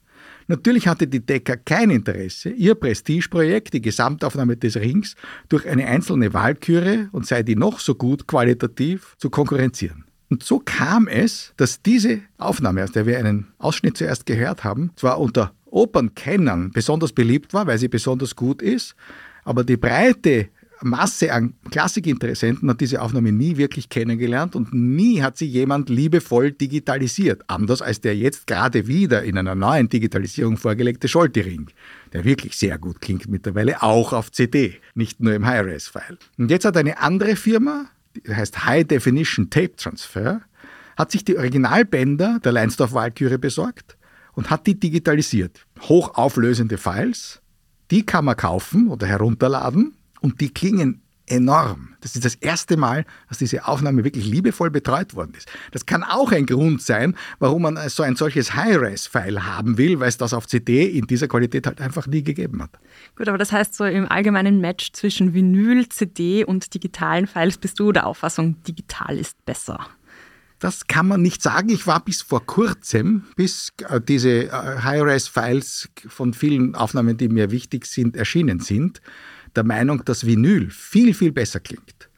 Natürlich 0.46 0.86
hatte 0.86 1.06
die 1.06 1.24
Decker 1.24 1.56
kein 1.56 1.90
Interesse, 1.90 2.50
ihr 2.50 2.74
Prestigeprojekt, 2.74 3.72
die 3.72 3.80
Gesamtaufnahme 3.80 4.56
des 4.56 4.76
Rings, 4.76 5.14
durch 5.48 5.66
eine 5.66 5.86
einzelne 5.86 6.34
Wahlküre 6.34 7.08
und 7.12 7.26
sei 7.26 7.42
die 7.42 7.56
noch 7.56 7.80
so 7.80 7.94
gut 7.94 8.26
qualitativ 8.26 9.14
zu 9.18 9.30
konkurrenzieren. 9.30 10.04
Und 10.30 10.42
so 10.42 10.58
kam 10.58 11.06
es, 11.06 11.54
dass 11.56 11.80
diese 11.80 12.20
Aufnahme, 12.38 12.84
aus 12.84 12.92
der 12.92 13.06
wir 13.06 13.18
einen 13.18 13.46
Ausschnitt 13.58 13.96
zuerst 13.96 14.26
gehört 14.26 14.64
haben, 14.64 14.90
zwar 14.96 15.18
unter 15.18 15.52
Opernkennern 15.66 16.70
besonders 16.72 17.12
beliebt 17.12 17.54
war, 17.54 17.66
weil 17.66 17.78
sie 17.78 17.88
besonders 17.88 18.36
gut 18.36 18.62
ist, 18.62 18.94
aber 19.44 19.64
die 19.64 19.76
breite 19.76 20.48
Masse 20.82 21.32
an 21.32 21.54
Klassikinteressenten 21.70 22.68
hat 22.68 22.80
diese 22.80 23.00
Aufnahme 23.00 23.32
nie 23.32 23.56
wirklich 23.56 23.88
kennengelernt 23.88 24.56
und 24.56 24.74
nie 24.74 25.22
hat 25.22 25.36
sie 25.36 25.46
jemand 25.46 25.88
liebevoll 25.88 26.52
digitalisiert. 26.52 27.42
Anders 27.46 27.80
als 27.82 28.00
der 28.00 28.16
jetzt 28.16 28.46
gerade 28.46 28.86
wieder 28.86 29.22
in 29.22 29.38
einer 29.38 29.54
neuen 29.54 29.88
Digitalisierung 29.88 30.56
vorgelegte 30.56 31.08
Scholti-Ring, 31.08 31.70
der 32.12 32.24
wirklich 32.24 32.56
sehr 32.56 32.78
gut 32.78 33.00
klingt 33.00 33.28
mittlerweile, 33.28 33.82
auch 33.82 34.12
auf 34.12 34.32
CD, 34.32 34.80
nicht 34.94 35.20
nur 35.20 35.34
im 35.34 35.46
Hi-Res-File. 35.46 36.18
Und 36.38 36.50
jetzt 36.50 36.64
hat 36.64 36.76
eine 36.76 37.00
andere 37.00 37.36
Firma, 37.36 37.86
die 38.16 38.34
heißt 38.34 38.66
High 38.66 38.86
Definition 38.86 39.50
Tape 39.50 39.76
Transfer, 39.76 40.42
hat 40.96 41.10
sich 41.10 41.24
die 41.24 41.36
Originalbänder 41.36 42.40
der 42.42 42.52
Leinsdorf-Walküre 42.52 43.38
besorgt 43.38 43.96
und 44.34 44.50
hat 44.50 44.66
die 44.66 44.78
digitalisiert. 44.78 45.66
Hochauflösende 45.80 46.78
Files, 46.78 47.40
die 47.90 48.04
kann 48.04 48.24
man 48.24 48.36
kaufen 48.36 48.88
oder 48.88 49.06
herunterladen 49.06 49.94
und 50.24 50.40
die 50.40 50.48
klingen 50.48 51.02
enorm. 51.26 51.94
Das 52.00 52.14
ist 52.14 52.24
das 52.24 52.34
erste 52.34 52.76
Mal, 52.76 53.04
dass 53.28 53.38
diese 53.38 53.66
Aufnahme 53.66 54.04
wirklich 54.04 54.24
liebevoll 54.26 54.70
betreut 54.70 55.14
worden 55.14 55.34
ist. 55.36 55.48
Das 55.70 55.84
kann 55.84 56.02
auch 56.02 56.32
ein 56.32 56.46
Grund 56.46 56.80
sein, 56.82 57.14
warum 57.38 57.62
man 57.62 57.78
so 57.88 58.02
ein 58.02 58.16
solches 58.16 58.54
High-Res-File 58.54 59.44
haben 59.44 59.76
will, 59.78 60.00
weil 60.00 60.08
es 60.08 60.16
das 60.16 60.32
auf 60.32 60.46
CD 60.46 60.86
in 60.86 61.06
dieser 61.06 61.28
Qualität 61.28 61.66
halt 61.66 61.80
einfach 61.80 62.06
nie 62.06 62.22
gegeben 62.22 62.62
hat. 62.62 62.70
Gut, 63.16 63.28
aber 63.28 63.38
das 63.38 63.52
heißt 63.52 63.74
so 63.74 63.84
im 63.84 64.10
allgemeinen 64.10 64.60
Match 64.60 64.92
zwischen 64.92 65.34
Vinyl, 65.34 65.88
CD 65.90 66.44
und 66.44 66.72
digitalen 66.72 67.26
Files 67.26 67.58
bist 67.58 67.78
du 67.78 67.92
der 67.92 68.06
Auffassung, 68.06 68.62
digital 68.64 69.18
ist 69.18 69.44
besser. 69.44 69.86
Das 70.58 70.86
kann 70.86 71.06
man 71.06 71.20
nicht 71.20 71.42
sagen. 71.42 71.68
Ich 71.68 71.86
war 71.86 72.02
bis 72.02 72.22
vor 72.22 72.46
kurzem, 72.46 73.24
bis 73.36 73.72
äh, 73.88 74.00
diese 74.00 74.44
äh, 74.44 74.50
High-Res-Files 74.50 75.90
von 76.06 76.32
vielen 76.32 76.74
Aufnahmen, 76.74 77.18
die 77.18 77.28
mir 77.28 77.50
wichtig 77.50 77.84
sind, 77.86 78.16
erschienen 78.16 78.60
sind, 78.60 79.02
der 79.56 79.64
Meinung, 79.64 80.04
dass 80.04 80.26
Vinyl 80.26 80.70
viel, 80.70 81.14
viel 81.14 81.32
besser 81.32 81.60
klingt. 81.60 82.10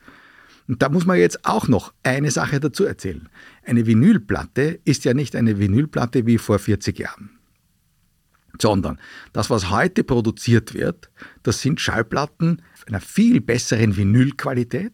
Und 0.68 0.82
da 0.82 0.88
muss 0.88 1.06
man 1.06 1.18
jetzt 1.18 1.44
auch 1.44 1.68
noch 1.68 1.92
eine 2.02 2.30
Sache 2.30 2.58
dazu 2.58 2.84
erzählen. 2.84 3.28
Eine 3.64 3.86
Vinylplatte 3.86 4.80
ist 4.84 5.04
ja 5.04 5.14
nicht 5.14 5.36
eine 5.36 5.58
Vinylplatte 5.58 6.26
wie 6.26 6.38
vor 6.38 6.58
40 6.58 6.98
Jahren, 6.98 7.30
sondern 8.60 8.98
das, 9.32 9.48
was 9.48 9.70
heute 9.70 10.02
produziert 10.02 10.74
wird, 10.74 11.10
das 11.42 11.60
sind 11.60 11.80
Schallplatten 11.80 12.62
einer 12.86 13.00
viel 13.00 13.40
besseren 13.40 13.96
Vinylqualität, 13.96 14.92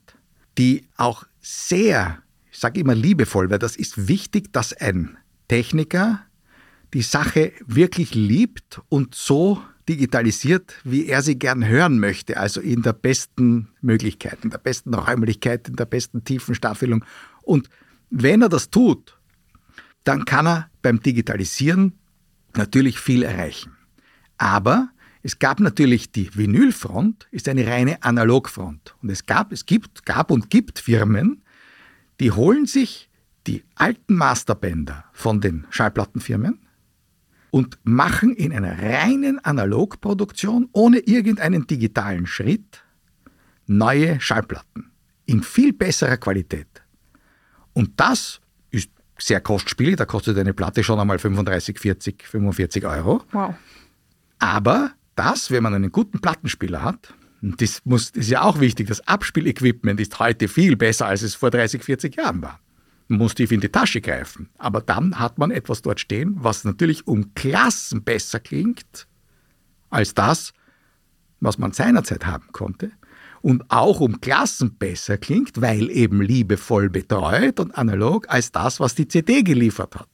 die 0.59 0.87
auch 0.97 1.25
sehr, 1.41 2.23
ich 2.51 2.59
sage 2.59 2.81
immer 2.81 2.95
liebevoll, 2.95 3.51
weil 3.51 3.59
das 3.59 3.77
ist 3.77 4.09
wichtig, 4.09 4.53
dass 4.53 4.73
ein 4.73 5.17
Techniker 5.49 6.21
die 6.95 7.03
Sache 7.03 7.53
wirklich 7.67 8.15
liebt 8.15 8.81
und 8.89 9.15
so 9.15 9.63
digitalisiert, 9.93 10.75
wie 10.85 11.07
er 11.07 11.23
sie 11.23 11.39
gern 11.39 11.67
hören 11.67 11.99
möchte, 11.99 12.39
also 12.39 12.61
in 12.61 12.83
der 12.83 12.95
besten 12.95 13.69
Möglichkeit, 13.83 14.39
in 14.43 14.51
der 14.51 14.59
besten 14.59 14.95
Räumlichkeit, 14.95 15.69
in 15.69 15.77
der 15.77 15.85
besten 15.85 16.25
Tiefenstaffelung. 16.25 17.05
Und 17.43 17.69
wenn 18.11 18.43
er 18.43 18.49
das 18.49 18.71
tut, 18.71 19.19
dann 20.05 20.25
kann 20.25 20.47
er 20.47 20.71
beim 20.81 21.01
Digitalisieren 21.01 21.93
natürlich 22.57 22.99
viel 22.99 23.23
erreichen. 23.23 23.77
Aber 24.39 24.89
es 25.23 25.39
gab 25.39 25.61
natürlich 25.61 26.11
die 26.11 26.35
Vinylfront, 26.35 27.29
ist 27.31 27.49
eine 27.49 27.67
reine 27.67 28.03
Analogfront. 28.03 28.95
Und 29.03 29.11
es 29.11 29.27
gab, 29.27 29.53
es 29.53 29.67
gibt, 29.67 30.07
gab 30.07 30.31
und 30.31 30.51
gibt 30.51 30.79
Firmen, 30.79 31.43
die 32.19 32.33
holen 32.33 32.67
sich 32.67 33.11
die 33.47 33.63
alten 33.75 34.15
Masterbänder 34.15 35.05
von 35.13 35.41
den 35.41 35.67
Schallplattenfirmen 35.71 36.59
und 37.53 37.79
machen 37.85 38.35
in 38.35 38.51
einer 38.51 38.83
reinen 38.83 39.39
Analogproduktion 39.39 40.71
ohne 40.73 41.01
irgendeinen 41.01 41.67
digitalen 41.67 42.27
Schritt 42.27 42.83
neue 43.67 44.19
Schallplatten 44.23 44.91
in 45.27 45.43
viel 45.43 45.75
besserer 45.75 46.17
Qualität. 46.17 46.83
Und 47.75 48.01
das 48.01 48.41
ist 48.71 48.89
sehr 49.19 49.43
kostspielig, 49.43 49.97
da 49.97 50.07
kostet 50.07 50.39
eine 50.39 50.55
Platte 50.55 50.83
schon 50.83 50.99
einmal 50.99 51.19
35, 51.19 51.79
40, 51.79 52.25
45 52.27 52.87
Euro. 52.87 53.23
Wow. 53.33 53.55
Aber 54.39 54.93
das, 55.15 55.51
wenn 55.51 55.63
man 55.63 55.75
einen 55.75 55.93
guten 55.93 56.21
Plattenspieler 56.23 56.83
hat, 56.83 57.13
das, 57.43 57.83
muss, 57.85 58.13
das 58.13 58.25
ist 58.25 58.31
ja 58.31 58.43
auch 58.43 58.61
wichtig, 58.61 58.89
das 58.89 59.07
Abspielequipment 59.07 60.01
ist 60.01 60.19
heute 60.19 60.49
viel 60.49 60.77
besser, 60.77 61.05
als 61.05 61.21
es 61.21 61.35
vor 61.35 61.51
30, 61.51 61.85
40 61.85 62.17
Jahren 62.17 62.41
war 62.41 62.62
muss 63.17 63.35
tief 63.35 63.53
in 63.53 63.61
die 63.61 63.69
Tasche 63.69 64.01
greifen. 64.01 64.49
Aber 64.59 64.81
dann 64.81 65.19
hat 65.19 65.39
man 65.39 65.51
etwas 65.51 65.83
dort 65.83 66.01
stehen, 66.01 66.37
was 66.39 66.65
natürlich 66.65 67.07
um 67.07 67.35
Klassen 67.35 68.03
besser 68.03 68.41
klingt 68.41 69.07
als 69.91 70.15
das, 70.15 70.53
was 71.41 71.59
man 71.59 71.73
seinerzeit 71.73 72.27
haben 72.27 72.47
konnte. 72.53 72.93
Und 73.41 73.71
auch 73.71 74.01
um 74.01 74.21
Klassen 74.21 74.77
besser 74.77 75.19
klingt, 75.19 75.61
weil 75.61 75.91
eben 75.91 76.23
liebevoll 76.23 76.89
betreut 76.89 77.59
und 77.59 77.77
analog 77.77 78.29
als 78.29 78.53
das, 78.53 78.79
was 78.79 78.95
die 78.95 79.09
CD 79.09 79.43
geliefert 79.43 79.97
hat. 79.97 80.09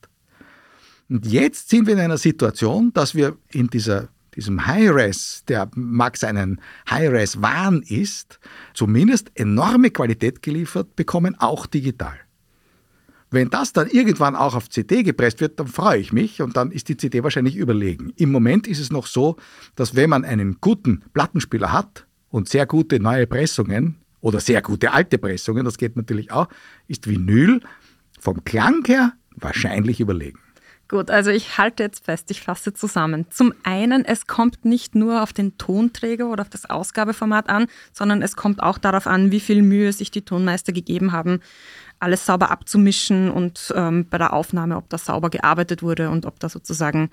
Und 1.11 1.26
jetzt 1.26 1.71
sind 1.71 1.87
wir 1.87 1.95
in 1.95 2.00
einer 2.00 2.19
Situation, 2.19 2.93
dass 2.93 3.14
wir 3.14 3.37
in 3.50 3.69
dieser, 3.69 4.09
diesem 4.35 4.67
High-Res, 4.67 5.45
der 5.49 5.71
mag 5.75 6.17
seinen 6.17 6.61
High-Res-Wahn 6.88 7.83
ist, 7.83 8.40
zumindest 8.75 9.31
enorme 9.35 9.90
Qualität 9.90 10.43
geliefert 10.43 10.97
bekommen, 10.97 11.35
auch 11.38 11.67
digital. 11.67 12.19
Wenn 13.30 13.50
das 13.50 13.73
dann 13.73 13.88
irgendwann 13.88 14.37
auch 14.37 14.54
auf 14.54 14.70
CD 14.70 15.02
gepresst 15.02 15.40
wird, 15.40 15.61
dann 15.61 15.66
freue 15.66 15.99
ich 15.99 16.12
mich 16.12 16.40
und 16.40 16.56
dann 16.56 16.70
ist 16.70 16.88
die 16.88 16.97
CD 16.97 17.23
wahrscheinlich 17.23 17.56
überlegen. 17.56 18.12
Im 18.16 18.32
Moment 18.32 18.66
ist 18.66 18.80
es 18.80 18.90
noch 18.90 19.06
so, 19.06 19.37
dass 19.75 19.94
wenn 19.94 20.11
man 20.11 20.25
einen 20.25 20.58
guten 20.61 21.04
Plattenspieler 21.12 21.73
hat 21.73 22.06
und 22.30 22.49
sehr 22.49 22.66
gute 22.66 23.00
neue 23.00 23.26
Pressungen 23.26 23.97
oder 24.20 24.40
sehr 24.40 24.62
gute 24.62 24.92
alte 24.92 25.18
Pressungen, 25.18 25.64
das 25.64 25.76
geht 25.76 25.97
natürlich 25.97 26.32
auch, 26.32 26.49
ist 26.87 27.06
Vinyl 27.06 27.61
vom 28.18 28.44
Klang 28.44 28.85
her 28.87 29.12
wahrscheinlich 29.37 30.00
überlegen. 30.00 30.38
Gut, 30.88 31.11
also 31.11 31.30
ich 31.30 31.59
halte 31.59 31.83
jetzt 31.83 32.07
fest, 32.07 32.30
ich 32.30 32.40
fasse 32.40 32.73
zusammen. 32.73 33.26
Zum 33.28 33.52
einen, 33.62 34.07
es 34.07 34.26
kommt 34.26 34.64
nicht 34.64 34.95
nur 34.95 35.23
auf 35.23 35.35
den 35.35 35.59
Tonträger 35.59 36.30
oder 36.30 36.40
auf 36.40 36.49
das 36.49 36.68
Ausgabeformat 36.68 37.50
an, 37.50 37.66
sondern 37.92 38.23
es 38.23 38.37
kommt 38.37 38.62
auch 38.62 38.78
darauf 38.78 39.07
an, 39.07 39.30
wie 39.30 39.40
viel 39.40 39.61
Mühe 39.61 39.92
sich 39.92 40.11
die 40.11 40.23
Tonmeister 40.23 40.73
gegeben 40.73 41.12
haben, 41.12 41.40
alles 41.99 42.25
sauber 42.25 42.50
abzumischen 42.50 43.30
und 43.30 43.73
ähm, 43.76 44.07
bei 44.09 44.16
der 44.16 44.33
Aufnahme, 44.33 44.76
ob 44.76 44.88
das 44.88 45.04
sauber 45.04 45.28
gearbeitet 45.28 45.83
wurde 45.83 46.09
und 46.09 46.25
ob 46.25 46.40
da 46.40 46.49
sozusagen 46.49 47.11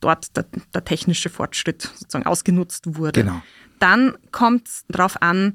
dort 0.00 0.36
der, 0.36 0.44
der 0.72 0.84
technische 0.84 1.28
Fortschritt 1.28 1.82
sozusagen 1.82 2.26
ausgenutzt 2.26 2.96
wurde. 2.96 3.22
Genau. 3.22 3.42
Dann 3.80 4.16
kommt 4.30 4.68
es 4.68 4.84
darauf 4.88 5.20
an, 5.22 5.54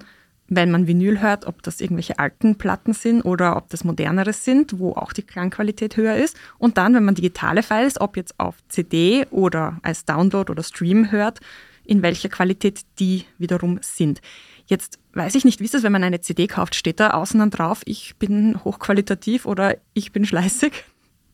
wenn 0.49 0.71
man 0.71 0.87
Vinyl 0.87 1.21
hört, 1.21 1.45
ob 1.45 1.61
das 1.63 1.81
irgendwelche 1.81 2.19
alten 2.19 2.57
Platten 2.57 2.93
sind 2.93 3.21
oder 3.23 3.57
ob 3.57 3.69
das 3.69 3.83
modernere 3.83 4.33
sind, 4.33 4.79
wo 4.79 4.93
auch 4.93 5.13
die 5.13 5.23
Klangqualität 5.23 5.97
höher 5.97 6.15
ist. 6.15 6.37
Und 6.57 6.77
dann, 6.77 6.93
wenn 6.93 7.03
man 7.05 7.15
digitale 7.15 7.63
Files, 7.63 7.99
ob 7.99 8.17
jetzt 8.17 8.39
auf 8.39 8.55
CD 8.69 9.25
oder 9.29 9.79
als 9.83 10.05
Download 10.05 10.51
oder 10.51 10.63
Stream 10.63 11.11
hört, 11.11 11.39
in 11.83 12.01
welcher 12.01 12.29
Qualität 12.29 12.81
die 12.99 13.25
wiederum 13.37 13.79
sind. 13.81 14.21
Jetzt 14.65 14.99
weiß 15.13 15.35
ich 15.35 15.45
nicht, 15.45 15.59
wie 15.59 15.65
ist 15.65 15.73
das, 15.73 15.83
wenn 15.83 15.91
man 15.93 16.03
eine 16.03 16.21
CD 16.21 16.47
kauft, 16.47 16.75
steht 16.75 16.99
da 16.99 17.11
außen 17.11 17.39
dann 17.39 17.49
drauf, 17.49 17.81
ich 17.85 18.17
bin 18.17 18.63
hochqualitativ 18.63 19.45
oder 19.45 19.77
ich 19.93 20.11
bin 20.11 20.25
schleißig? 20.25 20.73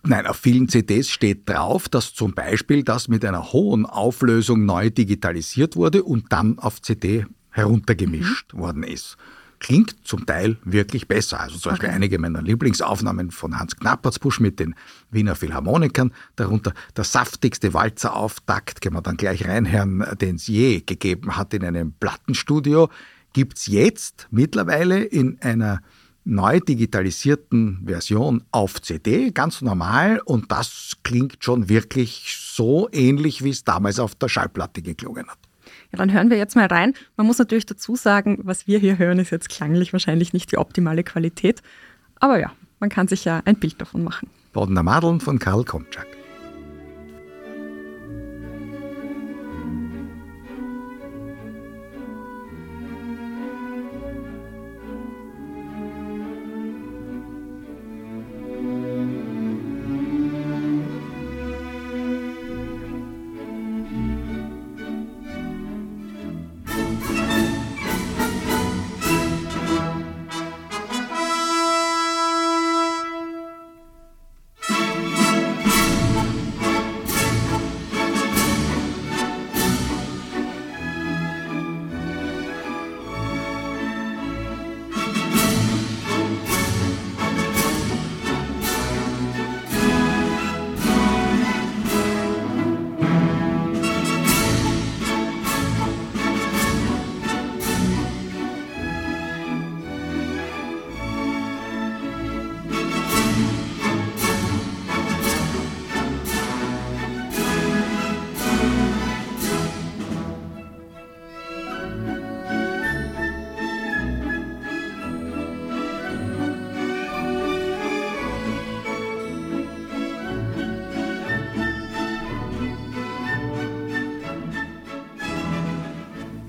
Nein, 0.06 0.28
auf 0.28 0.36
vielen 0.36 0.68
CDs 0.68 1.10
steht 1.10 1.50
drauf, 1.50 1.88
dass 1.88 2.14
zum 2.14 2.34
Beispiel 2.34 2.84
das 2.84 3.08
mit 3.08 3.24
einer 3.24 3.54
hohen 3.54 3.86
Auflösung 3.86 4.66
neu 4.66 4.90
digitalisiert 4.90 5.76
wurde 5.76 6.04
und 6.04 6.32
dann 6.32 6.60
auf 6.60 6.82
CD 6.82 7.26
heruntergemischt 7.54 8.54
mhm. 8.54 8.58
worden 8.60 8.84
ist. 8.84 9.18
Klingt 9.60 9.96
zum 10.04 10.26
Teil 10.26 10.58
wirklich 10.66 11.08
besser. 11.08 11.40
Also 11.40 11.58
zum 11.58 11.72
Beispiel 11.72 11.90
einige 11.90 12.20
meiner 12.20 12.42
Lieblingsaufnahmen 12.42 13.32
von 13.32 13.58
Hans 13.58 13.78
Knappertsbusch 13.78 14.42
mit 14.42 14.60
den 14.60 14.76
Wiener 15.10 15.36
Philharmonikern, 15.36 16.12
darunter 16.36 16.74
der 16.98 17.06
saftigste 17.06 17.74
Walzerauftakt, 17.74 18.82
können 18.82 18.98
wir 18.98 19.02
dann 19.02 19.16
gleich 19.16 19.48
reinhören, 19.48 20.06
den 20.20 20.36
es 20.36 20.48
je 20.48 20.82
gegeben 20.82 21.38
hat 21.38 21.54
in 21.54 21.64
einem 21.64 21.94
Plattenstudio, 21.94 22.90
gibt 23.32 23.58
es 23.58 23.68
jetzt 23.68 24.28
mittlerweile 24.32 25.02
in 25.02 25.42
einer 25.42 25.82
neu 26.26 26.60
digitalisierten 26.60 27.84
Version 27.86 28.44
auf 28.52 28.82
CD, 28.82 29.32
ganz 29.32 29.62
normal. 29.62 30.20
Und 30.26 30.52
das 30.52 30.98
klingt 31.04 31.44
schon 31.44 31.70
wirklich 31.70 32.36
so 32.38 32.90
ähnlich, 32.92 33.44
wie 33.44 33.50
es 33.50 33.64
damals 33.64 34.00
auf 34.00 34.16
der 34.16 34.30
Schallplatte 34.30 34.82
geklungen 34.82 35.28
hat. 35.28 35.40
Ja, 35.94 35.98
dann 35.98 36.12
hören 36.12 36.32
wir 36.32 36.38
jetzt 36.38 36.56
mal 36.56 36.66
rein. 36.66 36.96
Man 37.18 37.28
muss 37.28 37.38
natürlich 37.38 37.68
dazu 37.68 37.96
sagen, 37.96 38.40
was 38.42 38.66
wir 38.66 38.80
hier 38.80 38.98
hören, 38.98 39.20
ist 39.20 39.30
jetzt 39.30 39.50
klanglich 39.50 39.94
wahrscheinlich 39.94 40.34
nicht 40.34 40.52
die 40.52 40.58
optimale 40.58 41.04
Qualität. 41.04 41.62
Aber 42.20 42.40
ja, 42.40 42.52
man 42.80 42.90
kann 42.90 43.08
sich 43.08 43.26
ja 43.26 43.42
ein 43.46 43.58
Bild 43.58 43.80
davon 43.80 44.04
machen. 44.04 44.28
Bodener 44.54 44.82
Madeln 44.82 45.20
von 45.20 45.38
Karl 45.38 45.64
Konczak. 45.64 46.08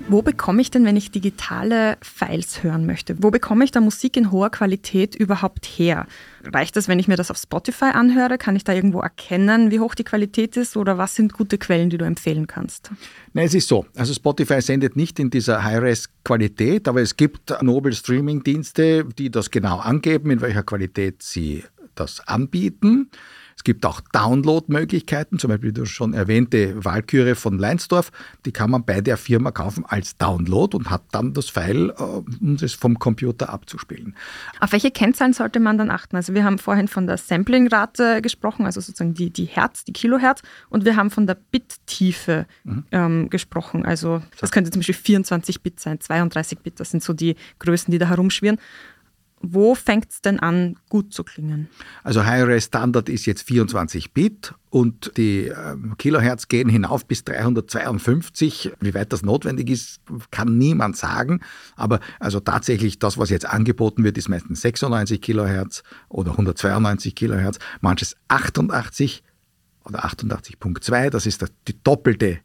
Wo 0.07 0.21
bekomme 0.21 0.61
ich 0.61 0.69
denn, 0.69 0.85
wenn 0.85 0.95
ich 0.95 1.09
digitale 1.09 1.97
Files 1.99 2.61
hören 2.61 2.85
möchte? 2.85 3.23
Wo 3.23 3.31
bekomme 3.31 3.63
ich 3.65 3.71
da 3.71 3.81
Musik 3.81 4.15
in 4.17 4.31
hoher 4.31 4.51
Qualität 4.51 5.15
überhaupt 5.15 5.65
her? 5.65 6.05
Reicht 6.43 6.75
das, 6.75 6.87
wenn 6.87 6.99
ich 6.99 7.07
mir 7.07 7.15
das 7.15 7.31
auf 7.31 7.37
Spotify 7.37 7.85
anhöre? 7.85 8.37
Kann 8.37 8.55
ich 8.55 8.63
da 8.63 8.71
irgendwo 8.71 8.99
erkennen, 8.99 9.71
wie 9.71 9.79
hoch 9.79 9.95
die 9.95 10.03
Qualität 10.03 10.57
ist 10.57 10.77
oder 10.77 10.99
was 10.99 11.15
sind 11.15 11.33
gute 11.33 11.57
Quellen, 11.57 11.89
die 11.89 11.97
du 11.97 12.05
empfehlen 12.05 12.45
kannst? 12.45 12.91
Nein, 13.33 13.47
es 13.47 13.55
ist 13.55 13.67
so. 13.67 13.87
Also 13.95 14.13
Spotify 14.13 14.61
sendet 14.61 14.95
nicht 14.95 15.17
in 15.17 15.31
dieser 15.31 15.63
High-Res-Qualität, 15.63 16.87
aber 16.87 17.01
es 17.01 17.17
gibt 17.17 17.59
Nobel 17.63 17.93
Streaming-Dienste, 17.93 19.05
die 19.05 19.31
das 19.31 19.49
genau 19.49 19.79
angeben, 19.79 20.29
in 20.29 20.39
welcher 20.39 20.61
Qualität 20.61 21.23
sie 21.23 21.63
das 21.95 22.19
anbieten. 22.27 23.09
Es 23.65 23.73
gibt 23.73 23.87
auch 23.87 23.99
Download-Möglichkeiten, 24.11 25.39
zum 25.39 25.49
Beispiel 25.49 25.71
die 25.71 25.87
schon 25.87 26.13
erwähnte 26.13 26.85
Walküre 26.85 27.33
von 27.33 27.57
Leinsdorf. 27.57 28.11
Die 28.45 28.51
kann 28.51 28.69
man 28.69 28.85
bei 28.85 29.01
der 29.01 29.17
Firma 29.17 29.49
kaufen 29.49 29.83
als 29.87 30.17
Download 30.17 30.77
und 30.77 30.91
hat 30.91 31.01
dann 31.11 31.33
das 31.33 31.49
File, 31.49 31.91
äh, 31.97 32.03
um 32.03 32.59
es 32.61 32.75
vom 32.75 32.99
Computer 32.99 33.49
abzuspielen. 33.49 34.15
Auf 34.59 34.71
welche 34.71 34.91
Kennzahlen 34.91 35.33
sollte 35.33 35.59
man 35.59 35.79
dann 35.79 35.89
achten? 35.89 36.15
Also 36.15 36.35
wir 36.35 36.43
haben 36.43 36.59
vorhin 36.59 36.87
von 36.87 37.07
der 37.07 37.17
Samplingrate 37.17 38.21
gesprochen, 38.21 38.67
also 38.67 38.81
sozusagen 38.81 39.15
die, 39.15 39.31
die 39.31 39.45
Hertz, 39.45 39.83
die 39.83 39.93
Kilohertz, 39.93 40.43
und 40.69 40.85
wir 40.85 40.95
haben 40.95 41.09
von 41.09 41.25
der 41.25 41.37
Bittiefe 41.49 42.45
mhm. 42.65 42.85
ähm, 42.91 43.29
gesprochen. 43.31 43.83
Also 43.83 44.21
das 44.39 44.51
könnte 44.51 44.69
zum 44.69 44.81
Beispiel 44.81 44.93
24 44.93 45.63
Bit 45.63 45.79
sein, 45.79 45.99
32 45.99 46.59
Bit, 46.59 46.79
das 46.79 46.91
sind 46.91 47.01
so 47.01 47.13
die 47.13 47.35
Größen, 47.57 47.91
die 47.91 47.97
da 47.97 48.09
herumschwirren 48.09 48.59
wo 49.41 49.75
fängt 49.75 50.11
es 50.11 50.21
denn 50.21 50.39
an, 50.39 50.77
gut 50.89 51.13
zu 51.13 51.23
klingen? 51.23 51.69
Also 52.03 52.25
High-Res 52.25 52.65
Standard 52.65 53.09
ist 53.09 53.25
jetzt 53.25 53.43
24 53.43 54.13
Bit 54.13 54.53
und 54.69 55.11
die 55.17 55.47
ähm, 55.47 55.95
Kilohertz 55.97 56.47
gehen 56.47 56.69
hinauf 56.69 57.05
bis 57.05 57.23
352. 57.23 58.71
Wie 58.79 58.93
weit 58.93 59.13
das 59.13 59.21
notwendig 59.21 59.69
ist, 59.69 59.99
kann 60.31 60.57
niemand 60.57 60.97
sagen. 60.97 61.41
Aber 61.75 61.99
also 62.19 62.39
tatsächlich 62.39 62.99
das, 62.99 63.17
was 63.17 63.29
jetzt 63.29 63.45
angeboten 63.45 64.03
wird, 64.03 64.17
ist 64.17 64.29
meistens 64.29 64.61
96 64.61 65.21
Kilohertz 65.21 65.83
oder 66.09 66.31
192 66.31 67.13
Kilohertz, 67.15 67.59
manches 67.81 68.15
88 68.27 69.23
oder 69.83 70.05
88.2. 70.05 71.09
Das 71.09 71.25
ist 71.25 71.45
die 71.67 71.83
doppelte 71.83 72.39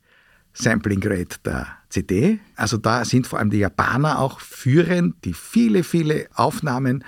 Sampling 0.52 1.02
Rate 1.04 1.36
der 1.44 1.66
CD. 1.88 2.40
Also 2.56 2.76
da 2.76 3.04
sind 3.04 3.26
vor 3.26 3.38
allem 3.38 3.50
die 3.50 3.58
Japaner 3.58 4.18
auch 4.18 4.40
führend, 4.40 5.24
die 5.24 5.32
viele, 5.32 5.84
viele 5.84 6.26
Aufnahmen, 6.34 7.04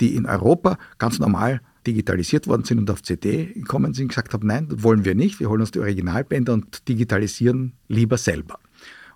die 0.00 0.14
in 0.14 0.26
Europa 0.26 0.78
ganz 0.98 1.18
normal 1.18 1.60
digitalisiert 1.86 2.46
worden 2.46 2.64
sind 2.64 2.78
und 2.78 2.90
auf 2.90 3.02
CD 3.02 3.46
gekommen 3.46 3.94
sind, 3.94 4.08
gesagt 4.08 4.32
haben, 4.34 4.46
nein, 4.46 4.68
wollen 4.70 5.04
wir 5.04 5.14
nicht, 5.14 5.40
wir 5.40 5.48
holen 5.48 5.60
uns 5.60 5.70
die 5.70 5.80
Originalbänder 5.80 6.52
und 6.52 6.88
digitalisieren 6.88 7.72
lieber 7.88 8.18
selber. 8.18 8.58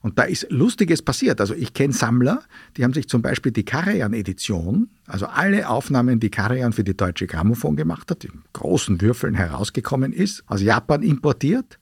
Und 0.00 0.18
da 0.18 0.24
ist 0.24 0.46
Lustiges 0.50 1.00
passiert. 1.00 1.40
Also 1.40 1.54
ich 1.54 1.72
kenne 1.72 1.94
Sammler, 1.94 2.42
die 2.76 2.84
haben 2.84 2.92
sich 2.92 3.08
zum 3.08 3.22
Beispiel 3.22 3.52
die 3.52 3.64
Karajan-Edition, 3.64 4.90
also 5.06 5.24
alle 5.26 5.68
Aufnahmen, 5.68 6.20
die 6.20 6.30
Karajan 6.30 6.74
für 6.74 6.84
die 6.84 6.94
deutsche 6.94 7.26
Grammophon 7.26 7.74
gemacht 7.74 8.10
hat, 8.10 8.22
in 8.24 8.42
großen 8.52 9.00
Würfeln 9.00 9.34
herausgekommen 9.34 10.12
ist, 10.12 10.44
aus 10.46 10.60
Japan 10.60 11.02
importiert 11.02 11.78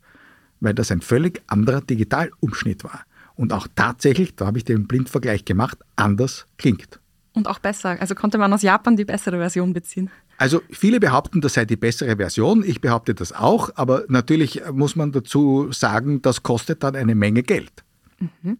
weil 0.62 0.74
das 0.74 0.90
ein 0.90 1.00
völlig 1.00 1.42
anderer 1.48 1.80
Digitalumschnitt 1.80 2.84
war. 2.84 3.04
Und 3.34 3.52
auch 3.52 3.66
tatsächlich, 3.74 4.36
da 4.36 4.46
habe 4.46 4.58
ich 4.58 4.64
den 4.64 4.86
Blindvergleich 4.86 5.44
gemacht, 5.44 5.78
anders 5.96 6.46
klingt. 6.56 7.00
Und 7.32 7.48
auch 7.48 7.58
besser. 7.58 7.96
Also 8.00 8.14
konnte 8.14 8.38
man 8.38 8.52
aus 8.52 8.62
Japan 8.62 8.96
die 8.96 9.04
bessere 9.04 9.38
Version 9.38 9.72
beziehen? 9.72 10.10
Also 10.36 10.60
viele 10.70 11.00
behaupten, 11.00 11.40
das 11.40 11.54
sei 11.54 11.64
die 11.64 11.76
bessere 11.76 12.16
Version. 12.16 12.62
Ich 12.64 12.80
behaupte 12.80 13.14
das 13.14 13.32
auch. 13.32 13.70
Aber 13.74 14.04
natürlich 14.08 14.62
muss 14.72 14.96
man 14.96 15.12
dazu 15.12 15.72
sagen, 15.72 16.20
das 16.22 16.42
kostet 16.42 16.82
dann 16.82 16.94
eine 16.94 17.14
Menge 17.14 17.42
Geld. 17.42 17.72
Mhm. 18.18 18.58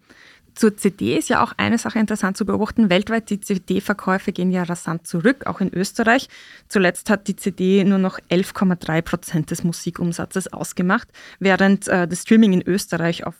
Zur 0.55 0.77
CD 0.77 1.17
ist 1.17 1.29
ja 1.29 1.43
auch 1.43 1.53
eine 1.57 1.79
Sache 1.79 1.99
interessant 1.99 2.37
zu 2.37 2.45
beobachten. 2.45 2.91
Weltweit 2.91 3.31
die 3.31 3.41
CD-Verkäufe 3.41 4.33
gehen 4.33 4.51
ja 4.51 4.63
rasant 4.63 5.07
zurück, 5.07 5.47
auch 5.47 5.61
in 5.61 5.73
Österreich. 5.73 6.29
Zuletzt 6.69 7.09
hat 7.11 7.27
die 7.29 7.37
CD 7.37 7.85
nur 7.85 7.99
noch 7.99 8.19
11,3 8.31 9.03
Prozent 9.03 9.51
des 9.51 9.65
Musikumsatzes 9.65 10.53
ausgemacht, 10.53 11.09
während 11.39 11.89
äh, 11.89 12.07
das 12.07 12.23
Streaming 12.23 12.53
in 12.53 12.63
Österreich 12.63 13.25
auf 13.25 13.35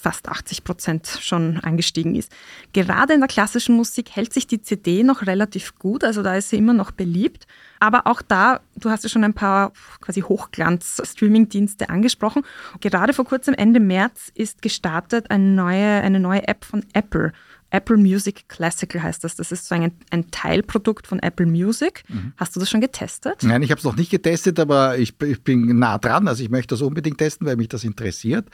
fast 0.00 0.28
80 0.28 0.64
Prozent 0.64 1.18
schon 1.20 1.58
angestiegen 1.58 2.14
ist. 2.14 2.32
Gerade 2.72 3.14
in 3.14 3.20
der 3.20 3.28
klassischen 3.28 3.76
Musik 3.76 4.10
hält 4.14 4.32
sich 4.32 4.46
die 4.46 4.62
CD 4.62 5.02
noch 5.02 5.26
relativ 5.26 5.76
gut, 5.78 6.04
also 6.04 6.22
da 6.22 6.36
ist 6.36 6.50
sie 6.50 6.56
immer 6.56 6.72
noch 6.72 6.92
beliebt. 6.92 7.46
Aber 7.80 8.06
auch 8.06 8.22
da, 8.22 8.60
du 8.76 8.90
hast 8.90 9.04
ja 9.04 9.08
schon 9.08 9.24
ein 9.24 9.34
paar 9.34 9.72
quasi 10.00 10.20
Hochglanz-Streaming-Dienste 10.22 11.90
angesprochen. 11.90 12.42
Gerade 12.80 13.12
vor 13.12 13.24
kurzem, 13.24 13.54
Ende 13.54 13.80
März, 13.80 14.32
ist 14.34 14.62
gestartet 14.62 15.30
eine 15.30 15.44
neue, 15.44 16.02
eine 16.02 16.20
neue 16.20 16.46
App 16.46 16.64
von 16.64 16.84
Apple. 16.92 17.32
Apple 17.70 17.98
Music 17.98 18.48
Classical 18.48 19.02
heißt 19.02 19.22
das. 19.24 19.36
Das 19.36 19.52
ist 19.52 19.66
so 19.66 19.74
ein, 19.74 19.92
ein 20.10 20.30
Teilprodukt 20.30 21.06
von 21.06 21.18
Apple 21.20 21.46
Music. 21.46 22.02
Mhm. 22.08 22.32
Hast 22.36 22.56
du 22.56 22.60
das 22.60 22.70
schon 22.70 22.80
getestet? 22.80 23.42
Nein, 23.42 23.62
ich 23.62 23.70
habe 23.70 23.78
es 23.78 23.84
noch 23.84 23.96
nicht 23.96 24.10
getestet, 24.10 24.58
aber 24.58 24.96
ich, 24.96 25.20
ich 25.22 25.42
bin 25.42 25.78
nah 25.78 25.98
dran. 25.98 26.28
Also 26.28 26.42
ich 26.42 26.50
möchte 26.50 26.74
das 26.74 26.82
unbedingt 26.82 27.18
testen, 27.18 27.46
weil 27.46 27.56
mich 27.56 27.68
das 27.68 27.84
interessiert. 27.84 28.48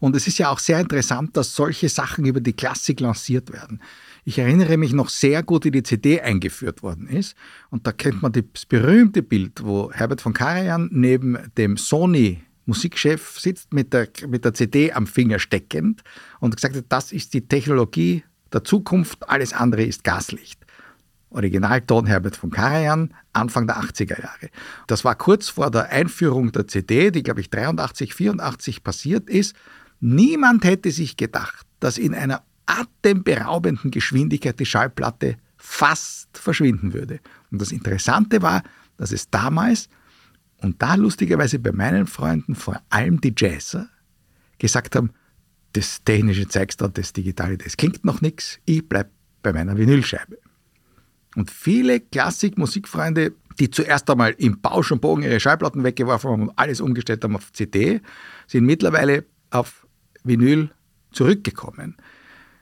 Und 0.00 0.16
es 0.16 0.26
ist 0.26 0.38
ja 0.38 0.50
auch 0.50 0.58
sehr 0.58 0.80
interessant, 0.80 1.36
dass 1.36 1.54
solche 1.54 1.88
Sachen 1.88 2.24
über 2.24 2.40
die 2.40 2.52
Klassik 2.52 3.00
lanciert 3.00 3.52
werden. 3.52 3.80
Ich 4.24 4.38
erinnere 4.38 4.76
mich 4.76 4.92
noch 4.92 5.08
sehr 5.08 5.42
gut, 5.42 5.64
wie 5.64 5.70
die 5.70 5.82
CD 5.82 6.20
eingeführt 6.20 6.82
worden 6.82 7.08
ist. 7.08 7.34
Und 7.70 7.86
da 7.86 7.92
kennt 7.92 8.22
man 8.22 8.32
das 8.32 8.66
berühmte 8.66 9.22
Bild, 9.22 9.64
wo 9.64 9.90
Herbert 9.92 10.20
von 10.20 10.34
Karajan 10.34 10.88
neben 10.92 11.38
dem 11.56 11.76
Sony 11.76 12.42
Musikchef 12.66 13.38
sitzt 13.40 13.72
mit 13.72 13.94
der, 13.94 14.08
mit 14.28 14.44
der 14.44 14.52
CD 14.52 14.92
am 14.92 15.06
Finger 15.06 15.38
steckend 15.38 16.02
und 16.38 16.54
gesagt 16.54 16.76
hat, 16.76 16.84
das 16.90 17.12
ist 17.12 17.32
die 17.32 17.48
Technologie 17.48 18.24
der 18.52 18.62
Zukunft, 18.62 19.28
alles 19.28 19.54
andere 19.54 19.84
ist 19.84 20.04
Gaslicht. 20.04 20.64
Originalton 21.30 22.06
Herbert 22.06 22.36
von 22.36 22.50
Karajan, 22.50 23.14
Anfang 23.32 23.66
der 23.66 23.78
80er 23.78 24.20
Jahre. 24.20 24.48
Das 24.86 25.04
war 25.04 25.14
kurz 25.14 25.48
vor 25.48 25.70
der 25.70 25.90
Einführung 25.90 26.52
der 26.52 26.66
CD, 26.66 27.10
die, 27.10 27.22
glaube 27.22 27.40
ich, 27.40 27.50
83, 27.50 28.14
84 28.14 28.82
passiert 28.82 29.28
ist. 29.28 29.54
Niemand 30.00 30.64
hätte 30.64 30.90
sich 30.90 31.16
gedacht, 31.16 31.66
dass 31.80 31.98
in 31.98 32.14
einer 32.14 32.42
atemberaubenden 32.66 33.90
Geschwindigkeit 33.90 34.58
die 34.60 34.66
Schallplatte 34.66 35.36
fast 35.56 36.28
verschwinden 36.36 36.92
würde. 36.92 37.20
Und 37.50 37.60
das 37.60 37.72
Interessante 37.72 38.42
war, 38.42 38.62
dass 38.96 39.12
es 39.12 39.30
damals, 39.30 39.88
und 40.58 40.80
da 40.82 40.94
lustigerweise 40.94 41.58
bei 41.58 41.72
meinen 41.72 42.06
Freunden, 42.06 42.54
vor 42.54 42.80
allem 42.90 43.20
die 43.20 43.34
Jazzer, 43.36 43.88
gesagt 44.58 44.96
haben, 44.96 45.10
das 45.72 46.02
Technische 46.04 46.48
zeigst 46.48 46.80
du, 46.80 46.88
das 46.88 47.12
Digitale, 47.12 47.58
das 47.58 47.76
klingt 47.76 48.04
noch 48.04 48.20
nichts, 48.20 48.58
ich 48.64 48.88
bleibe 48.88 49.10
bei 49.42 49.52
meiner 49.52 49.76
Vinylscheibe. 49.76 50.38
Und 51.36 51.50
viele 51.50 52.00
Klassik-Musikfreunde, 52.00 53.32
die 53.58 53.70
zuerst 53.70 54.08
einmal 54.10 54.34
im 54.38 54.60
Bausch 54.60 54.90
und 54.90 55.00
Bogen 55.00 55.22
ihre 55.22 55.40
Schallplatten 55.40 55.84
weggeworfen 55.84 56.30
haben 56.30 56.42
und 56.48 56.58
alles 56.58 56.80
umgestellt 56.80 57.22
haben 57.22 57.36
auf 57.36 57.52
CD, 57.52 58.00
sind 58.46 58.64
mittlerweile 58.64 59.24
auf 59.50 59.86
Vinyl 60.28 60.70
zurückgekommen. 61.12 61.96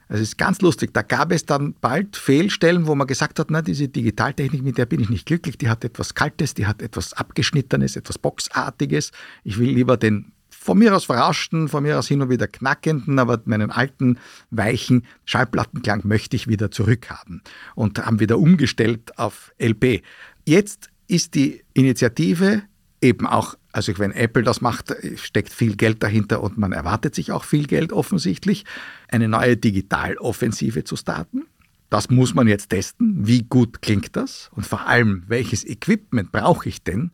Also 0.08 0.22
es 0.22 0.28
ist 0.30 0.38
ganz 0.38 0.60
lustig. 0.60 0.94
Da 0.94 1.02
gab 1.02 1.32
es 1.32 1.46
dann 1.46 1.74
bald 1.80 2.16
Fehlstellen, 2.16 2.86
wo 2.86 2.94
man 2.94 3.06
gesagt 3.06 3.38
hat, 3.38 3.50
na, 3.50 3.60
diese 3.60 3.88
Digitaltechnik, 3.88 4.62
mit 4.62 4.78
der 4.78 4.86
bin 4.86 5.00
ich 5.00 5.08
nicht 5.08 5.26
glücklich, 5.26 5.58
die 5.58 5.68
hat 5.68 5.84
etwas 5.84 6.14
Kaltes, 6.14 6.54
die 6.54 6.66
hat 6.66 6.80
etwas 6.80 7.12
Abgeschnittenes, 7.12 7.96
etwas 7.96 8.18
Boxartiges. 8.18 9.10
Ich 9.42 9.58
will 9.58 9.70
lieber 9.70 9.96
den 9.96 10.32
von 10.48 10.78
mir 10.78 10.94
aus 10.94 11.04
verrauschten, 11.04 11.68
von 11.68 11.82
mir 11.82 11.98
aus 11.98 12.08
hin 12.08 12.22
und 12.22 12.30
wieder 12.30 12.48
knackenden, 12.48 13.18
aber 13.18 13.40
meinen 13.44 13.70
alten, 13.70 14.18
weichen 14.50 15.06
Schallplattenklang 15.24 16.02
möchte 16.04 16.34
ich 16.34 16.48
wieder 16.48 16.70
zurückhaben 16.70 17.42
und 17.74 18.04
haben 18.04 18.18
wieder 18.20 18.38
umgestellt 18.38 19.16
auf 19.18 19.52
LP. 19.60 20.02
Jetzt 20.44 20.90
ist 21.06 21.34
die 21.34 21.62
Initiative 21.72 22.62
eben 23.00 23.26
auch, 23.26 23.54
also 23.76 23.98
wenn 23.98 24.12
Apple 24.12 24.42
das 24.42 24.62
macht, 24.62 24.96
steckt 25.16 25.52
viel 25.52 25.76
Geld 25.76 26.02
dahinter 26.02 26.42
und 26.42 26.56
man 26.56 26.72
erwartet 26.72 27.14
sich 27.14 27.30
auch 27.30 27.44
viel 27.44 27.66
Geld 27.66 27.92
offensichtlich, 27.92 28.64
eine 29.08 29.28
neue 29.28 29.58
Digitaloffensive 29.58 30.84
zu 30.84 30.96
starten. 30.96 31.44
Das 31.90 32.08
muss 32.08 32.34
man 32.34 32.48
jetzt 32.48 32.70
testen. 32.70 33.26
Wie 33.26 33.42
gut 33.42 33.82
klingt 33.82 34.16
das? 34.16 34.50
Und 34.56 34.64
vor 34.64 34.86
allem, 34.86 35.24
welches 35.26 35.62
Equipment 35.62 36.32
brauche 36.32 36.70
ich 36.70 36.84
denn, 36.84 37.10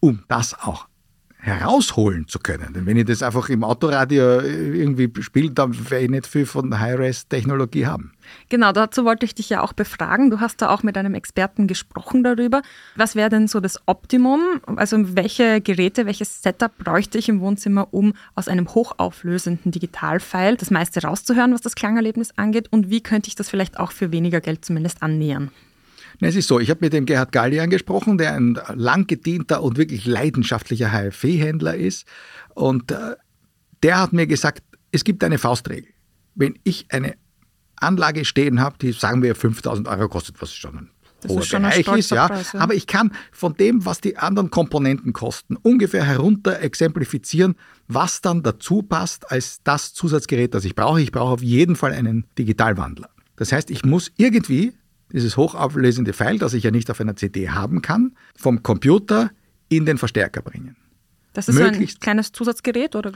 um 0.00 0.24
das 0.28 0.54
auch 0.54 0.87
herausholen 1.48 2.28
zu 2.28 2.38
können. 2.38 2.72
Denn 2.74 2.86
wenn 2.86 2.96
ich 2.96 3.06
das 3.06 3.22
einfach 3.22 3.48
im 3.48 3.64
Autoradio 3.64 4.40
irgendwie 4.40 5.10
spiele, 5.22 5.50
dann 5.50 5.74
werde 5.90 6.04
ich 6.04 6.10
nicht 6.10 6.26
viel 6.26 6.46
von 6.46 6.78
High-Res-Technologie 6.78 7.86
haben. 7.86 8.12
Genau, 8.48 8.72
dazu 8.72 9.04
wollte 9.04 9.24
ich 9.24 9.34
dich 9.34 9.48
ja 9.48 9.62
auch 9.62 9.72
befragen. 9.72 10.30
Du 10.30 10.40
hast 10.40 10.60
da 10.62 10.68
auch 10.70 10.82
mit 10.82 10.96
einem 10.96 11.14
Experten 11.14 11.66
gesprochen 11.66 12.22
darüber. 12.22 12.62
Was 12.96 13.16
wäre 13.16 13.30
denn 13.30 13.48
so 13.48 13.60
das 13.60 13.80
Optimum? 13.86 14.40
Also 14.76 15.16
welche 15.16 15.60
Geräte, 15.60 16.06
welches 16.06 16.42
Setup 16.42 16.76
bräuchte 16.78 17.18
ich 17.18 17.28
im 17.28 17.40
Wohnzimmer, 17.40 17.88
um 17.90 18.12
aus 18.34 18.48
einem 18.48 18.68
hochauflösenden 18.74 19.72
Digitalfile 19.72 20.56
das 20.56 20.70
meiste 20.70 21.02
rauszuhören, 21.02 21.52
was 21.52 21.62
das 21.62 21.74
Klangerlebnis 21.74 22.32
angeht? 22.36 22.68
Und 22.70 22.90
wie 22.90 23.02
könnte 23.02 23.28
ich 23.28 23.34
das 23.34 23.48
vielleicht 23.48 23.78
auch 23.78 23.92
für 23.92 24.12
weniger 24.12 24.40
Geld 24.40 24.64
zumindest 24.64 25.02
annähern? 25.02 25.50
Es 26.20 26.34
ist 26.34 26.48
so, 26.48 26.58
ich 26.58 26.68
habe 26.70 26.80
mit 26.80 26.92
dem 26.92 27.06
Gerhard 27.06 27.32
Galli 27.32 27.60
angesprochen, 27.60 28.18
der 28.18 28.34
ein 28.34 28.58
lang 28.74 29.06
gedienter 29.06 29.62
und 29.62 29.78
wirklich 29.78 30.04
leidenschaftlicher 30.04 30.90
HFE-Händler 30.90 31.76
ist. 31.76 32.06
Und 32.54 32.90
äh, 32.90 33.14
der 33.82 34.00
hat 34.00 34.12
mir 34.12 34.26
gesagt, 34.26 34.62
es 34.90 35.04
gibt 35.04 35.22
eine 35.22 35.38
Faustregel. 35.38 35.90
Wenn 36.34 36.58
ich 36.64 36.86
eine 36.90 37.14
Anlage 37.76 38.24
stehen 38.24 38.60
habe, 38.60 38.76
die 38.78 38.92
sagen 38.92 39.22
wir 39.22 39.34
5000 39.34 39.86
Euro 39.86 40.08
kostet, 40.08 40.40
was 40.42 40.52
schon 40.52 40.76
ein 40.76 40.90
das 41.20 41.32
hoher 41.32 41.40
ist 41.40 41.48
schon 41.48 41.62
Bereich 41.62 41.88
ist, 41.88 42.10
ja. 42.10 42.28
Preis, 42.28 42.52
ja. 42.52 42.60
Aber 42.60 42.74
ich 42.74 42.86
kann 42.86 43.12
von 43.32 43.54
dem, 43.54 43.84
was 43.84 44.00
die 44.00 44.16
anderen 44.16 44.50
Komponenten 44.50 45.12
kosten, 45.12 45.56
ungefähr 45.56 46.04
herunter 46.04 46.60
exemplifizieren, 46.60 47.56
was 47.88 48.20
dann 48.20 48.42
dazu 48.42 48.82
passt 48.82 49.30
als 49.30 49.60
das 49.64 49.94
Zusatzgerät, 49.94 50.54
das 50.54 50.64
ich 50.64 50.74
brauche. 50.74 51.00
Ich 51.00 51.10
brauche 51.10 51.32
auf 51.32 51.42
jeden 51.42 51.76
Fall 51.76 51.92
einen 51.92 52.24
Digitalwandler. 52.38 53.10
Das 53.36 53.52
heißt, 53.52 53.70
ich 53.70 53.84
muss 53.84 54.12
irgendwie 54.16 54.74
dieses 55.12 55.36
hochauflösende 55.36 56.12
File, 56.12 56.38
das 56.38 56.54
ich 56.54 56.64
ja 56.64 56.70
nicht 56.70 56.90
auf 56.90 57.00
einer 57.00 57.16
CD 57.16 57.50
haben 57.50 57.82
kann, 57.82 58.16
vom 58.36 58.62
Computer 58.62 59.30
in 59.68 59.86
den 59.86 59.98
Verstärker 59.98 60.42
bringen. 60.42 60.76
Das 61.34 61.48
ist 61.48 61.54
Möglichst 61.54 61.98
ein 61.98 62.00
kleines 62.00 62.32
Zusatzgerät, 62.32 62.96
oder? 62.96 63.12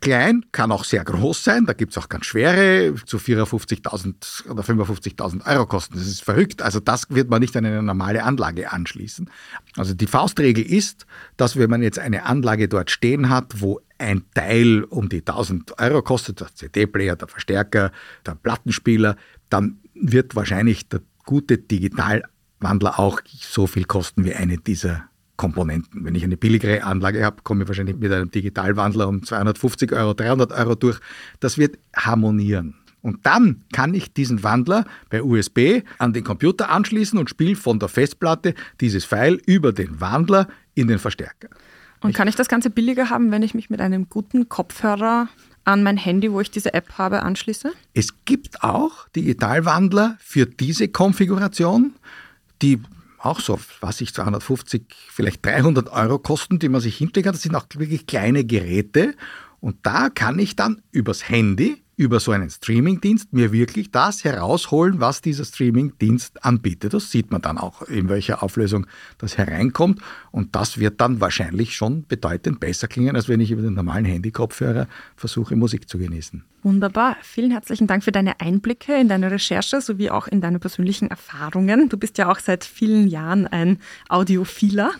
Klein, 0.00 0.44
kann 0.52 0.70
auch 0.72 0.84
sehr 0.84 1.04
groß 1.04 1.42
sein. 1.42 1.64
Da 1.64 1.72
gibt 1.72 1.92
es 1.92 1.98
auch 1.98 2.10
ganz 2.10 2.26
schwere, 2.26 2.94
zu 3.06 3.16
54.000 3.16 4.50
oder 4.50 4.62
55.000 4.62 5.46
Euro 5.46 5.66
kosten. 5.66 5.94
Das 5.94 6.06
ist 6.06 6.22
verrückt. 6.22 6.60
Also 6.60 6.80
das 6.80 7.08
wird 7.08 7.30
man 7.30 7.40
nicht 7.40 7.56
an 7.56 7.64
eine 7.64 7.82
normale 7.82 8.24
Anlage 8.24 8.70
anschließen. 8.70 9.30
Also 9.76 9.94
die 9.94 10.06
Faustregel 10.06 10.62
ist, 10.62 11.06
dass 11.38 11.56
wenn 11.56 11.70
man 11.70 11.82
jetzt 11.82 11.98
eine 11.98 12.26
Anlage 12.26 12.68
dort 12.68 12.90
stehen 12.90 13.30
hat, 13.30 13.62
wo 13.62 13.80
ein 13.96 14.24
Teil 14.34 14.82
um 14.84 15.08
die 15.08 15.20
1000 15.20 15.78
Euro 15.80 16.02
kostet, 16.02 16.40
der 16.40 16.54
CD-Player, 16.54 17.16
der 17.16 17.28
Verstärker, 17.28 17.92
der 18.26 18.34
Plattenspieler, 18.34 19.16
dann 19.48 19.78
wird 19.94 20.34
wahrscheinlich 20.34 20.88
der 20.88 21.00
gute 21.24 21.58
Digitalwandler 21.58 22.98
auch 22.98 23.20
so 23.38 23.66
viel 23.66 23.84
kosten 23.84 24.24
wie 24.24 24.34
eine 24.34 24.58
dieser 24.58 25.04
Komponenten. 25.36 26.04
Wenn 26.04 26.14
ich 26.14 26.24
eine 26.24 26.36
billigere 26.36 26.84
Anlage 26.84 27.24
habe, 27.24 27.42
komme 27.42 27.62
ich 27.62 27.68
wahrscheinlich 27.68 27.96
mit 27.96 28.12
einem 28.12 28.30
Digitalwandler 28.30 29.08
um 29.08 29.22
250 29.22 29.92
Euro, 29.92 30.14
300 30.14 30.52
Euro 30.52 30.74
durch. 30.74 31.00
Das 31.40 31.58
wird 31.58 31.78
harmonieren. 31.96 32.74
Und 33.00 33.26
dann 33.26 33.64
kann 33.72 33.94
ich 33.94 34.12
diesen 34.12 34.44
Wandler 34.44 34.84
bei 35.10 35.22
USB 35.22 35.82
an 35.98 36.12
den 36.12 36.22
Computer 36.22 36.70
anschließen 36.70 37.18
und 37.18 37.28
spiele 37.28 37.56
von 37.56 37.80
der 37.80 37.88
Festplatte 37.88 38.54
dieses 38.80 39.04
File 39.04 39.40
über 39.44 39.72
den 39.72 40.00
Wandler 40.00 40.46
in 40.74 40.86
den 40.86 41.00
Verstärker. 41.00 41.48
Und 42.00 42.14
kann 42.14 42.28
ich 42.28 42.36
das 42.36 42.48
Ganze 42.48 42.70
billiger 42.70 43.10
haben, 43.10 43.30
wenn 43.30 43.42
ich 43.42 43.54
mich 43.54 43.70
mit 43.70 43.80
einem 43.80 44.08
guten 44.08 44.48
Kopfhörer 44.48 45.28
an 45.64 45.82
mein 45.82 45.96
Handy, 45.96 46.32
wo 46.32 46.40
ich 46.40 46.50
diese 46.50 46.74
App 46.74 46.98
habe, 46.98 47.22
anschließe? 47.22 47.72
Es 47.94 48.24
gibt 48.24 48.62
auch 48.62 49.08
Digitalwandler 49.10 50.16
für 50.20 50.46
diese 50.46 50.88
Konfiguration, 50.88 51.94
die 52.60 52.80
auch 53.18 53.40
so, 53.40 53.58
was 53.80 54.00
ich 54.00 54.14
250, 54.14 54.82
vielleicht 55.08 55.44
300 55.46 55.90
Euro 55.90 56.18
kosten, 56.18 56.58
die 56.58 56.68
man 56.68 56.80
sich 56.80 56.96
hinlegen 56.96 57.24
kann. 57.24 57.32
Das 57.32 57.42
sind 57.42 57.54
auch 57.54 57.66
wirklich 57.76 58.06
kleine 58.06 58.44
Geräte. 58.44 59.14
Und 59.60 59.76
da 59.84 60.10
kann 60.10 60.38
ich 60.38 60.56
dann 60.56 60.82
übers 60.90 61.28
Handy 61.28 61.81
über 62.02 62.20
so 62.20 62.32
einen 62.32 62.50
Streamingdienst 62.50 63.32
mir 63.32 63.52
wirklich 63.52 63.90
das 63.90 64.24
herausholen, 64.24 65.00
was 65.00 65.20
dieser 65.20 65.44
Streamingdienst 65.44 66.44
anbietet. 66.44 66.92
Das 66.94 67.10
sieht 67.10 67.30
man 67.30 67.40
dann 67.40 67.58
auch, 67.58 67.82
in 67.82 68.08
welcher 68.08 68.42
Auflösung 68.42 68.86
das 69.18 69.38
hereinkommt. 69.38 70.00
Und 70.30 70.54
das 70.56 70.78
wird 70.78 71.00
dann 71.00 71.20
wahrscheinlich 71.20 71.74
schon 71.74 72.04
bedeutend 72.06 72.60
besser 72.60 72.88
klingen, 72.88 73.16
als 73.16 73.28
wenn 73.28 73.40
ich 73.40 73.52
über 73.52 73.62
den 73.62 73.74
normalen 73.74 74.04
Handykopfhörer 74.04 74.88
versuche, 75.16 75.56
Musik 75.56 75.88
zu 75.88 75.98
genießen. 75.98 76.44
Wunderbar. 76.62 77.16
Vielen 77.22 77.52
herzlichen 77.52 77.86
Dank 77.86 78.04
für 78.04 78.12
deine 78.12 78.40
Einblicke 78.40 78.94
in 78.94 79.08
deine 79.08 79.30
Recherche 79.30 79.80
sowie 79.80 80.10
auch 80.10 80.26
in 80.26 80.40
deine 80.40 80.58
persönlichen 80.58 81.08
Erfahrungen. 81.08 81.88
Du 81.88 81.96
bist 81.96 82.18
ja 82.18 82.30
auch 82.30 82.38
seit 82.38 82.64
vielen 82.64 83.06
Jahren 83.06 83.46
ein 83.46 83.78
Audiophiler. 84.08 84.92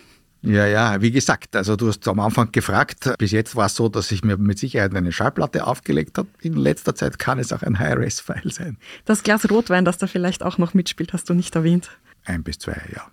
Ja, 0.43 0.67
ja, 0.67 1.01
wie 1.01 1.11
gesagt, 1.11 1.55
also 1.55 1.77
du 1.77 1.87
hast 1.87 2.05
am 2.05 2.19
Anfang 2.19 2.51
gefragt, 2.51 3.09
bis 3.17 3.31
jetzt 3.31 3.55
war 3.55 3.67
es 3.67 3.75
so, 3.75 3.87
dass 3.87 4.11
ich 4.11 4.25
mir 4.25 4.35
mit 4.35 4.59
Sicherheit 4.59 4.93
eine 4.93 5.13
Schallplatte 5.13 5.65
aufgelegt 5.65 6.17
habe. 6.17 6.27
In 6.41 6.55
letzter 6.57 6.93
Zeit 6.95 7.17
kann 7.17 7.39
es 7.39 7.53
auch 7.53 7.63
ein 7.63 7.79
High-Res-File 7.79 8.51
sein. 8.51 8.77
Das 9.05 9.23
Glas 9.23 9.49
Rotwein, 9.49 9.85
das 9.85 9.97
da 9.97 10.07
vielleicht 10.07 10.43
auch 10.43 10.57
noch 10.57 10.73
mitspielt, 10.73 11.13
hast 11.13 11.29
du 11.29 11.33
nicht 11.33 11.55
erwähnt. 11.55 11.91
Ein 12.25 12.43
bis 12.43 12.59
zwei, 12.59 12.81
ja. 12.93 13.07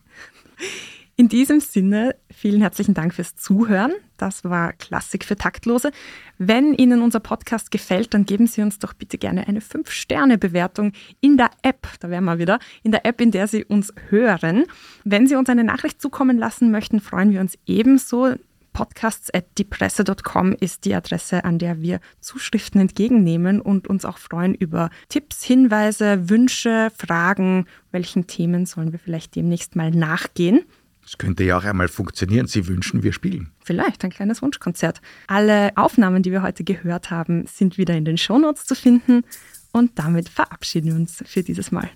In 1.21 1.29
diesem 1.29 1.61
Sinne, 1.61 2.17
vielen 2.31 2.63
herzlichen 2.63 2.95
Dank 2.95 3.13
fürs 3.13 3.37
Zuhören. 3.37 3.93
Das 4.17 4.43
war 4.43 4.73
Klassik 4.73 5.27
für 5.27 5.37
Taktlose. 5.37 5.91
Wenn 6.39 6.73
Ihnen 6.73 7.03
unser 7.03 7.21
Podcast 7.21 7.71
gefällt, 7.71 8.15
dann 8.15 8.25
geben 8.25 8.47
Sie 8.47 8.63
uns 8.63 8.79
doch 8.79 8.95
bitte 8.95 9.19
gerne 9.19 9.47
eine 9.47 9.61
5-Sterne-Bewertung 9.61 10.93
in 11.21 11.37
der 11.37 11.51
App. 11.61 11.87
Da 12.01 12.09
wären 12.09 12.25
wir 12.25 12.39
wieder. 12.39 12.59
In 12.83 12.91
der 12.91 13.05
App, 13.05 13.21
in 13.21 13.33
der 13.33 13.49
Sie 13.49 13.67
uns 13.67 13.93
hören. 14.09 14.65
Wenn 15.05 15.27
Sie 15.27 15.37
uns 15.37 15.51
eine 15.51 15.63
Nachricht 15.63 16.01
zukommen 16.01 16.39
lassen 16.39 16.71
möchten, 16.71 17.01
freuen 17.01 17.33
wir 17.33 17.43
uns 17.43 17.59
ebenso. 17.67 18.37
podcasts.diepresse.com 18.73 20.57
ist 20.59 20.87
die 20.87 20.95
Adresse, 20.95 21.45
an 21.45 21.59
der 21.59 21.83
wir 21.83 22.01
Zuschriften 22.21 22.81
entgegennehmen 22.81 23.61
und 23.61 23.89
uns 23.89 24.07
auch 24.07 24.17
freuen 24.17 24.55
über 24.55 24.89
Tipps, 25.11 25.45
Hinweise, 25.45 26.31
Wünsche, 26.31 26.91
Fragen. 26.97 27.67
Welchen 27.93 28.27
Themen 28.27 28.65
sollen 28.65 28.93
wir 28.93 28.99
vielleicht 28.99 29.37
demnächst 29.37 29.77
mal 29.77 29.91
nachgehen? 29.91 30.65
Es 31.11 31.19
könnte 31.19 31.43
ja 31.43 31.59
auch 31.59 31.65
einmal 31.65 31.89
funktionieren. 31.89 32.47
Sie 32.47 32.69
wünschen, 32.69 33.03
wir 33.03 33.13
spielen. 33.13 33.51
Vielleicht 33.65 34.05
ein 34.05 34.11
kleines 34.11 34.43
Wunschkonzert. 34.43 35.01
Alle 35.27 35.77
Aufnahmen, 35.77 36.23
die 36.23 36.31
wir 36.31 36.43
heute 36.43 36.63
gehört 36.63 37.11
haben, 37.11 37.47
sind 37.49 37.79
wieder 37.79 37.97
in 37.97 38.05
den 38.05 38.17
Shownotes 38.17 38.65
zu 38.65 38.77
finden. 38.77 39.25
Und 39.73 39.99
damit 39.99 40.29
verabschieden 40.29 40.87
wir 40.87 40.95
uns 40.95 41.25
für 41.27 41.43
dieses 41.43 41.73
Mal. 41.73 41.91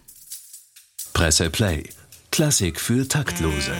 Presse 1.12 1.48
Play. 1.48 1.84
Klassik 2.32 2.80
für 2.80 3.06
Taktlose. 3.06 3.70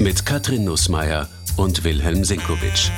Mit 0.00 0.26
Katrin 0.26 0.64
Nussmeier 0.64 1.28
und 1.56 1.84
Wilhelm 1.84 2.24
Senkowitsch. 2.24 2.90